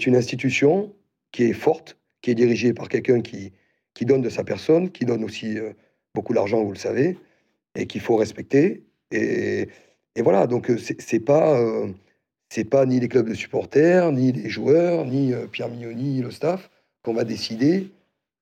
[0.05, 0.93] une institution
[1.31, 3.51] qui est forte, qui est dirigée par quelqu'un qui,
[3.93, 5.73] qui donne de sa personne, qui donne aussi euh,
[6.15, 7.17] beaucoup d'argent, vous le savez,
[7.75, 8.83] et qu'il faut respecter.
[9.11, 9.67] Et,
[10.15, 11.89] et voilà, donc euh, c'est, pas, euh,
[12.69, 16.69] pas ni les clubs de supporters, ni les joueurs, ni Pierre Mignoni, le staff,
[17.03, 17.91] qu'on va décider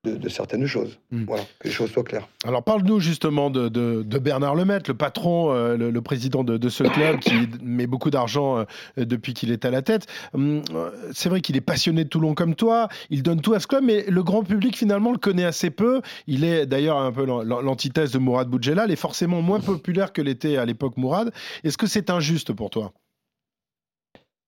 [0.03, 0.97] de, de certaines choses.
[1.11, 1.25] Mm.
[1.25, 2.27] Voilà, que les choses soient claires.
[2.43, 6.69] Alors parle-nous justement de, de- de Bernard Lemaitre, le patron, euh, le, le président de,
[6.69, 8.65] ce club qui met beaucoup d'argent euh,
[8.97, 10.07] depuis qu'il est à la tête.
[10.33, 13.59] Hum, euh, C'est vrai qu'il est passionné de Toulon comme toi, il donne tout à
[13.59, 16.01] ce club, mais le grand public finalement le connaît assez peu.
[16.25, 20.23] Il est d'ailleurs un peu l'an- l'antithèse de Mourad Boudjelal et forcément moins populaire que
[20.23, 21.31] l'était à l'époque Mourad.
[21.63, 22.91] Est-ce que c'est injuste pour toi?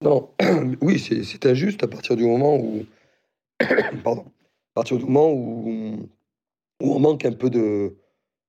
[0.02, 0.30] Non,
[0.82, 2.86] oui, c'est injuste à partir du moment où,
[4.04, 6.10] pardon, à partir du moment où,
[6.82, 7.96] où on manque un peu de,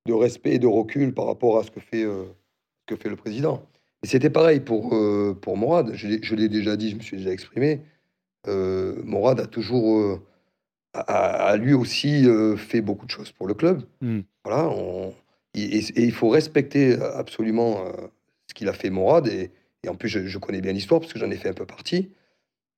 [0.06, 2.24] de respect et de recul par rapport à ce que fait, euh,
[2.80, 3.62] ce que fait le président.
[4.02, 5.92] Et c'était pareil pour, euh, pour Morad.
[5.94, 7.80] Je l'ai déjà dit, je me suis déjà exprimé.
[8.46, 10.20] Euh, Morad a toujours, euh,
[10.92, 13.82] a, lui aussi fait beaucoup de choses pour le club.
[14.00, 14.20] Mm.
[14.44, 15.14] Voilà, on-
[15.54, 17.84] et, il faut respecter absolument
[18.48, 19.28] ce qu'il a fait Morad.
[19.28, 19.50] Et,
[19.84, 21.64] et en plus, je, je connais bien l'histoire parce que j'en ai fait un peu
[21.64, 22.10] partie.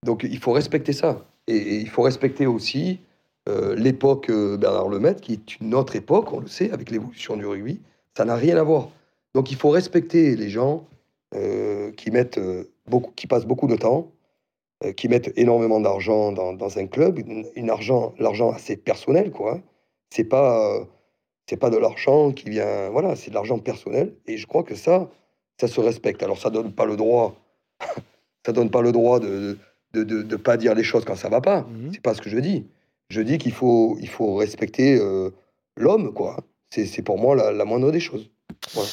[0.05, 1.27] Donc il faut respecter ça.
[1.47, 3.01] Et, il faut respecter aussi
[3.49, 7.37] euh, l'époque euh, Bernard Lemaitre, qui est une autre époque, on le sait, avec l'évolution
[7.37, 7.81] du rugby.
[8.17, 8.89] Ça n'a rien à voir.
[9.35, 10.87] Donc il faut respecter les gens
[11.35, 12.41] euh, qui, mettent,
[12.87, 14.11] beaucoup, qui passent beaucoup de temps,
[14.97, 19.55] qui mettent énormément d'argent dans, un club, une, argent, l'argent assez personnel, quoi.
[19.55, 19.61] hein.
[20.11, 20.87] C'est pas,
[21.49, 24.15] c'est pas de l'argent qui vient, voilà, c'est de l'argent personnel.
[24.27, 25.09] Et je crois que ça,
[25.59, 26.23] ça se respecte.
[26.23, 27.37] Alors ça donne pas le droit,
[28.47, 29.59] ça donne pas le droit de,
[30.05, 31.63] de, de pas dire les choses quand ça va pas.
[31.63, 31.91] Mhm.
[31.93, 32.67] C'est pas ce que je dis.
[33.09, 35.31] Je dis qu'il faut, il faut respecter euh,
[35.77, 36.45] l'homme, quoi.
[36.71, 38.31] C'est c'est pour moi la, la moindre des choses.
[38.73, 38.89] Voilà.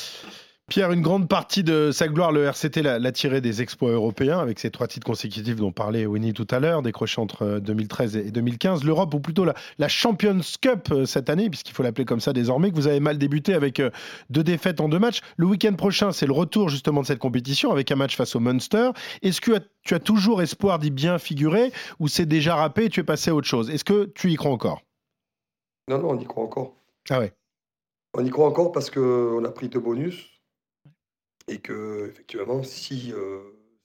[0.73, 4.57] Pierre, une grande partie de sa gloire, le RCT l'a tiré des exploits européens avec
[4.57, 8.31] ses trois titres consécutifs dont parlait Winnie tout à l'heure, décrochés entre euh, 2013 et
[8.31, 8.83] 2015.
[8.83, 12.33] L'Europe, ou plutôt la, la Champions Cup euh, cette année, puisqu'il faut l'appeler comme ça
[12.33, 13.91] désormais, que vous avez mal débuté avec euh,
[14.31, 15.19] deux défaites en deux matchs.
[15.37, 18.39] Le week-end prochain, c'est le retour justement de cette compétition avec un match face au
[18.39, 18.89] Munster.
[19.21, 22.99] Est-ce que tu as toujours espoir d'y bien figurer ou c'est déjà râpé et tu
[22.99, 23.69] es passé à autre chose?
[23.69, 24.81] Est-ce que tu y crois encore?
[25.87, 26.73] Non, non, on y croit encore.
[27.11, 27.31] Ah ouais.
[28.15, 30.32] On y croit encore parce qu'on a pris deux bonus
[31.47, 33.39] et que, effectivement, si, euh,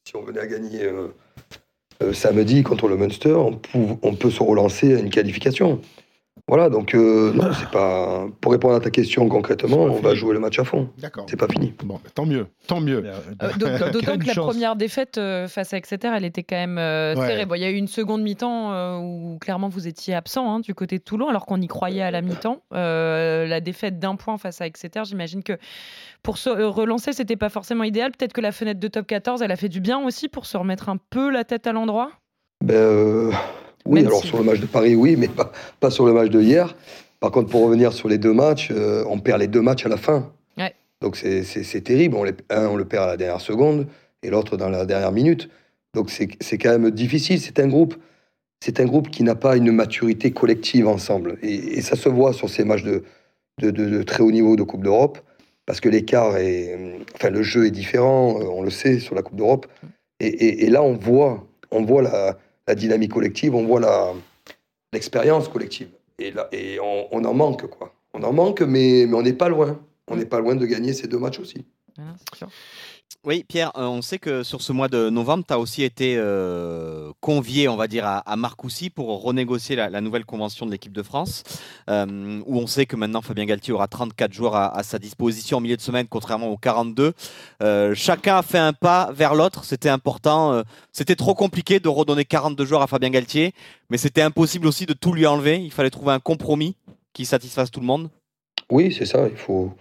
[0.04, 1.08] si on venait à gagner euh,
[2.02, 3.60] euh, samedi contre le Munster, on,
[4.02, 5.80] on peut se relancer à une qualification.
[6.48, 8.26] Voilà, donc euh, non, c'est pas.
[8.40, 10.88] Pour répondre à ta question concrètement, on va jouer le match à fond.
[10.98, 11.26] D'accord.
[11.28, 11.74] C'est pas fini.
[11.84, 13.04] Bon, tant mieux, tant mieux.
[13.04, 14.46] Euh, d'aut- D'autant que la chance.
[14.50, 17.26] première défaite euh, face à Exeter, elle était quand même euh, Ouais.
[17.26, 17.44] serrée.
[17.46, 20.60] Bon, il y a eu une seconde mi-temps euh, où clairement vous étiez absent hein,
[20.60, 22.62] du côté de Toulon, alors qu'on y croyait à la mi-temps.
[22.74, 25.58] Euh, la défaite d'un point face à Exeter, j'imagine que
[26.22, 28.12] pour se euh, relancer, c'était pas forcément idéal.
[28.12, 30.56] Peut-être que la fenêtre de top 14, elle a fait du bien aussi pour se
[30.56, 32.10] remettre un peu la tête à l'endroit?
[32.64, 33.30] Ben, euh,
[33.88, 36.12] oui, Même alors si- sur le match de Paris, oui, mais pas, pas sur le
[36.12, 36.76] match de hier.
[37.20, 39.88] Par contre, pour revenir sur les deux matchs, euh, on perd les deux matchs à
[39.88, 40.30] la fin.
[40.56, 40.72] Ouais.
[41.00, 42.14] Donc c'est- terrible.
[42.16, 43.86] On les- un, on le perd à la dernière seconde
[44.22, 45.48] et l'autre dans la dernière minute.
[45.94, 47.40] Donc c'est quand même difficile.
[47.40, 47.94] C'est un groupe,
[48.60, 51.38] c'est un groupe qui n'a pas une maturité collective ensemble.
[51.42, 53.02] Et, et ça se voit sur ces matchs de,
[53.60, 55.18] de, de- de très haut niveau de Coupe d'Europe,
[55.66, 56.76] parce que l'écart est,
[57.16, 58.38] enfin le jeu est différent.
[58.40, 59.66] euh, On le sait sur la Coupe d'Europe.
[60.20, 62.38] Et, et- et là, on voit, on voit la,
[62.68, 64.12] la dynamique collective, on voit la
[64.92, 65.88] l'expérience collective.
[66.18, 67.94] Et là, et on, on en manque quoi.
[68.14, 69.80] On en manque, mais, mais on n'est pas loin.
[70.06, 71.64] On n'est pas loin de gagner ces deux matchs aussi.
[72.36, 72.48] Sûr.
[73.24, 76.14] Oui, Pierre, euh, on sait que sur ce mois de novembre, tu as aussi été
[76.16, 80.92] euh, convié, on va dire, à, à Marcoussis pour renégocier la, nouvelle convention de l'équipe
[80.92, 81.42] de France,
[81.90, 85.60] euh, où on sait que maintenant Fabien Galtier aura 34 joueurs à, sa disposition en
[85.60, 87.12] milieu de semaine, contrairement aux 42.
[87.62, 90.62] Euh, chacun a fait un pas vers l'autre, c'était important.
[90.92, 93.52] c'était trop compliqué de redonner 42 joueurs à Fabien Galtier,
[93.90, 95.58] mais c'était impossible aussi de tout lui enlever.
[95.58, 96.76] Il fallait trouver un compromis
[97.12, 98.10] qui satisfasse tout le monde.
[98.70, 99.26] Oui, c'est ça.
[99.28, 99.74] Il faut,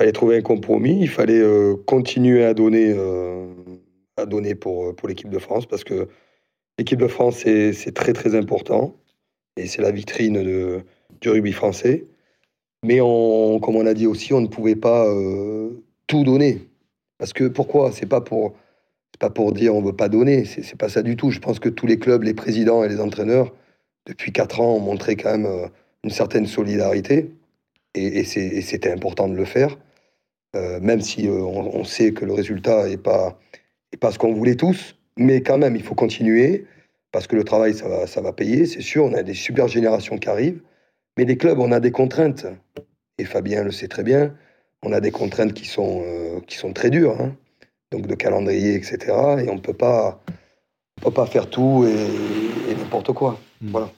[0.00, 0.98] fallait trouver un compromis.
[0.98, 3.44] Il fallait euh, continuer à donner, euh,
[4.16, 6.08] à donner pour, pour l'équipe de France parce que
[6.78, 8.96] l'équipe de France, c'est très très important
[9.58, 10.80] et c'est la vitrine de,
[11.20, 12.06] du rugby français.
[12.82, 15.68] Mais on, comme on a dit aussi, on ne pouvait pas euh,
[16.06, 16.66] tout donner.
[17.18, 17.92] Parce que pourquoi?
[17.92, 20.46] C'est pas pas pour dire on veut pas donner.
[20.46, 21.30] C'est pas ça du tout.
[21.30, 23.52] Je pense que tous les clubs, les présidents et les entraîneurs,
[24.06, 25.66] depuis quatre ans, ont montré quand même euh,
[26.04, 27.32] une certaine solidarité.
[27.94, 29.76] Et, et c'était important de le faire.
[30.56, 33.38] Euh, même si euh, on, on sait que le résultat n'est pas,
[33.92, 36.66] est pas ce qu'on voulait tous, mais quand même, il faut continuer,
[37.12, 39.68] parce que le travail, ça va, ça va payer, c'est sûr, on a des super
[39.68, 40.60] générations qui arrivent,
[41.16, 42.46] mais les clubs, on a des contraintes,
[43.18, 44.34] et Fabien le sait très bien,
[44.82, 47.36] on a des contraintes qui sont, euh, qui sont très dures, hein.
[47.92, 48.98] donc de calendrier, etc.,
[49.44, 50.20] et on ne peut pas,
[50.98, 53.38] on peut pas faire tout et, et n'importe quoi.
[53.60, 53.70] Mm.
[53.70, 53.90] Voilà.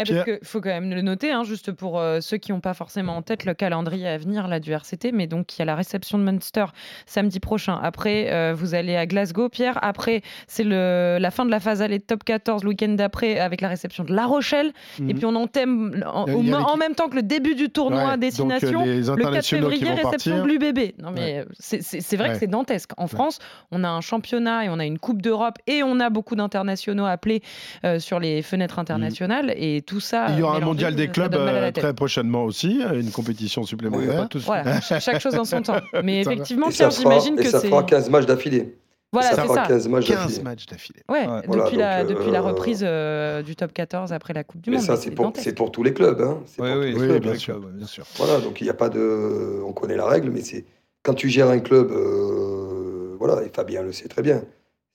[0.00, 2.60] Eh, Parce qu'il faut quand même le noter, hein, juste pour euh, ceux qui n'ont
[2.60, 5.62] pas forcément en tête le calendrier à venir là, du RCT, mais donc il y
[5.62, 6.64] a la réception de Munster
[7.06, 7.78] samedi prochain.
[7.82, 9.78] Après, euh, vous allez à Glasgow, Pierre.
[9.82, 13.60] Après, c'est la fin de la phase allée de top 14 le week-end d'après avec
[13.60, 14.72] la réception de La Rochelle.
[14.98, 15.14] Et Mhm.
[15.14, 18.10] puis on entame en, a- au- en même temps que le début du tournoi Ouais,
[18.12, 18.84] donc, destination.
[18.84, 20.44] Le 4 internationaux qui février, réception partir.
[20.44, 20.92] de l'UBB.
[21.02, 22.34] Non, mais euh, c'est- vrai Ouais.
[22.34, 22.90] que c'est dantesque.
[22.96, 23.38] En France,
[23.70, 27.06] on a un championnat et on a une Coupe d'Europe et on a beaucoup d'internationaux
[27.06, 27.42] appelés
[27.84, 29.52] euh, sur les fenêtres internationales.
[29.56, 30.26] Et tout ça.
[30.30, 33.62] Il y aura un mondial des ça clubs euh, très prochainement aussi, euh, une compétition
[33.62, 34.28] Oui, supplémentaire.
[34.28, 34.44] tous.
[34.44, 35.80] Voilà, cha- chaque chose en son temps.
[36.04, 37.68] Mais Ça effectivement, ça Pierre, fera, j'imagine et que ça c'est.
[37.68, 38.76] fera 15 matchs d'affilée.
[39.12, 39.66] Voilà, ça c'est fera ça.
[39.66, 40.42] 15 matchs 15 d'affilée.
[40.44, 41.00] matchs d'affilée.
[41.08, 41.36] Ouais, Ouais.
[41.42, 44.60] depuis, Voilà, la, donc, depuis la euh, reprise euh, du top 14 après la Coupe
[44.60, 44.86] du Mais Monde.
[44.86, 45.44] ça, mais c'est pour, dantesque.
[45.44, 46.20] c'est pour tous les clubs.
[46.20, 46.38] Hein.
[46.46, 47.22] C'est Oui, pour oui, tous oui, les clubs.
[47.24, 47.36] bien hein.
[47.36, 47.58] sûr.
[47.60, 48.04] bien sûr.
[48.16, 49.60] Voilà, donc il n'y a pas de.
[49.66, 50.64] On connaît la règle, mais c'est.
[51.02, 54.42] Quand tu gères un club, euh, voilà, et Fabien le sait très bien,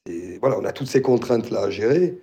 [0.07, 2.17] et voilà, on a toutes ces contraintes-là à gérer.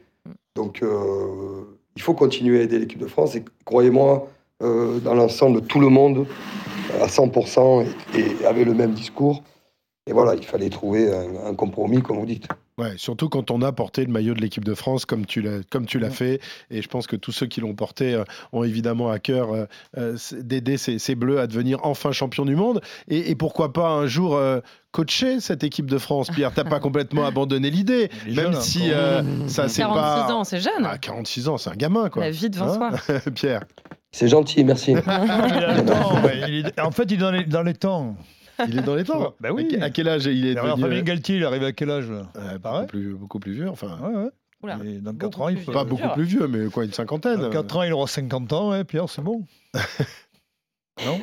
[0.54, 1.64] Donc euh,
[1.96, 3.34] il faut continuer à aider l'équipe de France.
[3.34, 4.28] Et croyez-moi,
[4.62, 6.26] euh, dans l'ensemble, tout le monde,
[7.00, 9.42] à 100%, et, avait le même discours.
[10.06, 12.48] Et voilà, il fallait trouver un compromis, comme vous dites.
[12.82, 15.60] Ouais, surtout quand on a porté le maillot de l'équipe de France comme tu l'as
[15.70, 16.40] comme tu l'as fait.
[16.70, 19.66] Et je pense que tous ceux qui l'ont porté euh, ont évidemment à cœur euh,
[19.98, 22.80] euh, d'aider ces, ces bleus à devenir enfin champions du monde.
[23.08, 24.60] Et, et pourquoi pas un jour euh,
[24.90, 26.52] coacher cette équipe de France Pierre?
[26.54, 30.60] T'as pas complètement abandonné l'idée même jeune si euh, ça c'est 46 pas ans, c'est
[30.60, 30.84] jeune.
[30.84, 32.24] Ah, 46 ans c'est un gamin quoi.
[32.24, 32.96] La vie devant Hein?
[33.06, 33.20] soi.
[33.34, 33.62] Pierre.
[34.10, 34.90] C'est gentil, merci.
[35.02, 37.72] Il a le temps, ouais, il est- En fait, il est dans les, dans les
[37.72, 38.14] temps.
[38.68, 39.76] Il est dans les temps Bah oui.
[39.80, 42.06] à, quel- âge il est Alors, devenu, Fabien euh, Galtier, il arrive à quel âge
[42.10, 42.80] euh, pareil.
[42.82, 44.30] beaucoup, plus, beaucoup plus vieux enfin Ouais, ouais.
[44.62, 44.78] Oula.
[44.84, 45.72] Et dans Beaucoup 4 ans, il vieux.
[45.72, 48.70] pas beaucoup plus vieux mais quoi une cinquantaine Dans 4 ans, il aura 50 ans,
[48.70, 49.44] ouais, Pierre, c'est bon.
[51.04, 51.18] non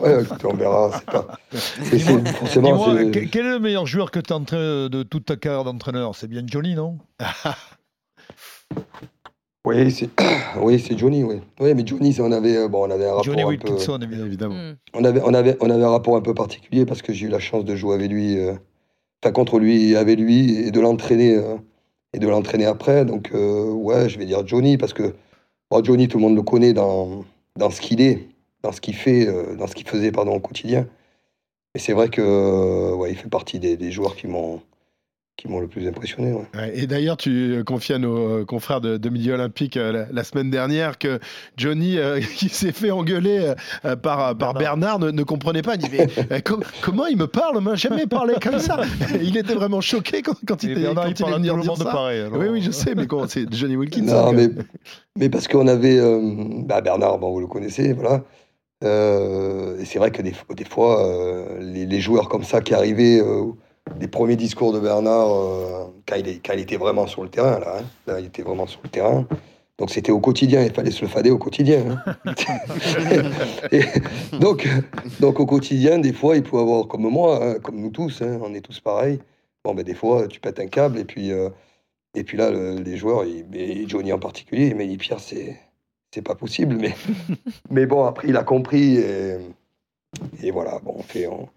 [0.00, 0.90] Ouais, on verra.
[0.98, 1.26] C'est pas.
[1.52, 5.26] c'est- c'est- forcément, Dis-moi, quel est le meilleur joueur que tu as entraîné de toute
[5.26, 6.14] ta carrière d'entraîneur?
[6.14, 6.98] C'est bien Johnny, non?
[9.66, 10.08] Oui, c'est
[10.60, 11.40] oui, c'est Johnny, oui.
[11.58, 13.50] Oui, mais Johnny, c'est- on avait, euh, bon, on avait un rapport Johnny un peu,
[13.50, 14.24] Wilkinson, évidemment.
[14.26, 14.74] évidemment Hmm.
[14.94, 17.28] on avait, on avait, on avait un rapport un peu particulier parce que j'ai eu
[17.28, 18.54] la chance de jouer avec lui, euh,
[19.22, 21.56] enfin contre lui, et avec lui, et de l'entraîner, euh,
[22.12, 23.04] et de l'entraîner après.
[23.04, 25.14] Donc, euh, ouais, je vais dire Johnny parce que
[25.68, 27.24] bon, Johnny, tout le monde le connaît dans,
[27.56, 28.28] dans ce qu'il est,
[28.62, 30.86] dans ce qu'il fait, euh, dans ce qu'il faisait, pardon, au quotidien.
[31.74, 34.60] Mais c'est vrai que, ouais, il fait partie des, des joueurs qui m'ont,
[35.36, 36.32] qui m'ont le plus impressionné.
[36.32, 36.46] ouais.
[36.54, 39.92] Ouais, Et d'ailleurs, tu euh, confies à nos euh, confrères de, de Milieu Olympique euh,
[39.92, 41.18] la, la semaine dernière que
[41.58, 43.52] Johnny, euh, qui s'est fait engueuler
[43.84, 45.74] euh, par, par Bernard, ne, ne comprenait pas.
[45.74, 48.80] Il dit Mais, euh, com- Comment il me parle On m'a jamais parlé comme ça.
[49.22, 51.84] il était vraiment choqué quand, quand il, Bernard, quand il est venu dire ça.
[51.84, 52.20] pareil.
[52.22, 52.38] alors.
[52.38, 54.32] Oui, oui, je sais, mais c'est Johnny Wilkinson Non, quoi.
[54.32, 54.48] mais,
[55.18, 55.98] mais parce qu'on avait.
[55.98, 56.18] euh,
[56.64, 58.24] bah, Bernard, bon, vous le connaissez, voilà.
[58.84, 62.60] Euh, et c'est vrai que des, fois- des fois, euh, les, les joueurs comme ça
[62.60, 63.20] qui arrivaient,
[64.00, 67.28] les premiers discours de Bernard, euh, quand, il est, quand il était vraiment sur le
[67.28, 69.26] terrain, là, hein, là, il était vraiment sur le terrain.
[69.78, 72.00] Donc c'était au quotidien, il fallait se le fader au quotidien.
[72.26, 72.32] hein.
[73.72, 73.82] Et
[74.40, 74.66] donc,
[75.20, 78.54] donc au quotidien, des fois, il peut avoir, comme moi, hein, comme nous tous, on
[78.54, 79.18] est tous pareils.
[79.64, 81.30] Bon, ben, des fois, tu pètes un câble et puis.
[81.32, 81.50] euh,
[82.14, 85.20] et puis là, le- les joueurs, ils- et Johnny en particulier, il m'a dit Pierre,
[85.20, 85.58] c'est
[86.14, 86.76] c'est pas possible.
[86.76, 86.94] Mais,
[87.70, 89.36] mais bon, après, il a compris et,
[90.42, 91.48] et voilà, bon, on fait, on-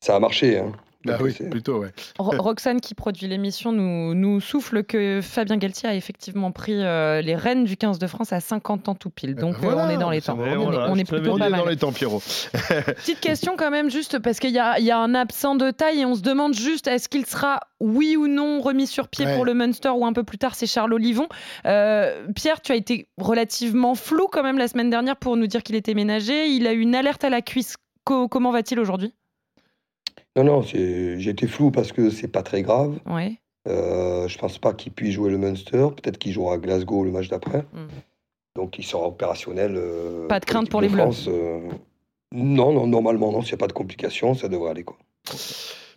[0.00, 0.58] ça a marché.
[0.58, 0.70] hein.
[1.04, 1.92] Bah Donc, oui, plutôt, ouais.
[2.18, 7.20] Ro- Roxane, qui produit l'émission, nous, nous souffle que Fabien Galtier a effectivement pris euh,
[7.20, 9.34] les rênes du 15 de France à 50 ans tout pile.
[9.34, 10.38] Donc ben voilà, euh, on est dans les temps.
[10.38, 11.60] on, est- voilà, on est te l'avais plutôt On pas est mal.
[11.60, 12.20] dans les temps, Pierrot.
[12.96, 15.70] Petite question quand même, juste parce qu'il y a, il y a un absent de
[15.70, 19.26] taille et on se demande juste est-ce qu'il sera oui ou non remis sur pied
[19.26, 19.34] Ouais.
[19.36, 21.28] pour le Munster ou un peu plus tard c'est Charles Olivon.
[21.66, 25.62] Euh, Pierre, tu as été relativement flou quand même la semaine dernière pour nous dire
[25.62, 26.46] qu'il était ménagé.
[26.48, 27.76] Il a eu une alerte à la cuisse.
[28.04, 29.14] Co- comment va-t-il aujourd'hui?
[30.36, 32.98] Non, non, c'est- été flou parce que c'est pas très grave.
[33.06, 33.34] Ouais.
[33.68, 35.86] Euh, je pense pas qu'il puisse jouer le Munster.
[35.96, 37.60] Peut-être qu'il jouera à Glasgow le match d'après.
[37.72, 37.86] Mm.
[38.56, 39.74] Donc il sera opérationnel.
[39.76, 40.98] euh, Pas de crainte l'équipe pour les Bleus.
[41.02, 41.60] France, euh,
[42.32, 43.42] Non, non, normalement, non.
[43.42, 44.82] S'il n'y a pas de complications, ça devrait aller.
[44.84, 44.96] Quoi.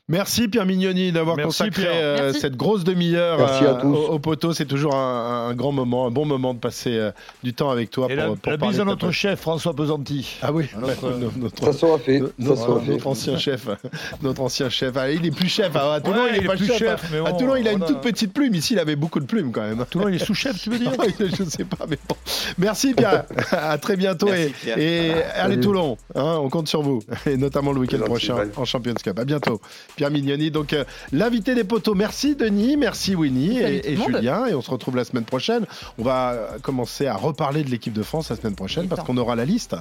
[0.10, 4.54] Merci Pierre Mignoni d'avoir consacré euh, cette grosse demi-heure à euh, au, au poteau.
[4.54, 7.12] C'est toujours un, un grand moment, un bon moment de passer euh,
[7.44, 10.38] du temps avec toi Et pour, la, pour la bise à notre chef, François Pesanti.
[10.42, 12.22] Ah oui, Notre, ouais, euh, no- notre, Ça sera fait.
[12.22, 12.92] no- Ça notre- sera fait.
[12.92, 13.68] notre ancien chef,
[14.22, 14.96] notre ancien chef.
[14.96, 15.72] Ah, il est plus chef.
[15.76, 16.78] Ah, à Toulon, Ouais, il est pas plus chef.
[16.78, 18.56] chef, mais à Toulon, il a une toute petite plume.
[18.56, 19.84] Ici, il avait beaucoup de plumes quand même.
[19.90, 22.16] Toulon, il est sous-chef, tu veux dire je sais pas, mais bon.
[22.60, 23.26] Merci Pierre.
[23.52, 25.60] à très bientôt Merci, et, allez Salut.
[25.60, 25.98] Toulon.
[26.16, 29.20] hein, on compte sur vous et notamment le week-end prochain en Champions Cup.
[29.20, 29.60] À bientôt.
[29.98, 31.96] Pierre Mignoni, donc euh, l'invité des poteaux.
[31.96, 34.02] Merci Denis, merci Winnie Salut et, le.
[34.04, 34.46] Julien.
[34.46, 35.66] Et on se retrouve la semaine prochaine.
[35.98, 39.18] On va euh, commencer à reparler de l'équipe de France la semaine prochaine parce qu'on
[39.18, 39.76] aura la liste.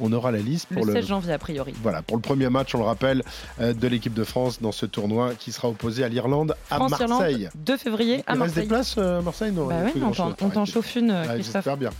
[0.00, 1.74] On aura la liste Le pour le, 16 janvier a priori.
[1.82, 3.22] voilà, pour le premier match, on le rappelle,
[3.60, 7.48] euh, de l'équipe de France dans ce tournoi qui sera opposé à l'Irlande à Marseille.
[7.54, 8.66] 2 février à Il reste des Marseille.
[8.66, 10.72] places euh, à Marseille non, Bah ouais, on t'en- Arrêtez.
[10.72, 11.52] chauffe une, Christophe.
[11.52, 11.90] J'espère bien.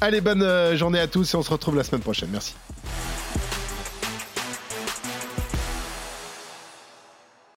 [0.00, 2.28] Allez, bonne journée à tous et on se retrouve la semaine prochaine.
[2.30, 2.54] Merci.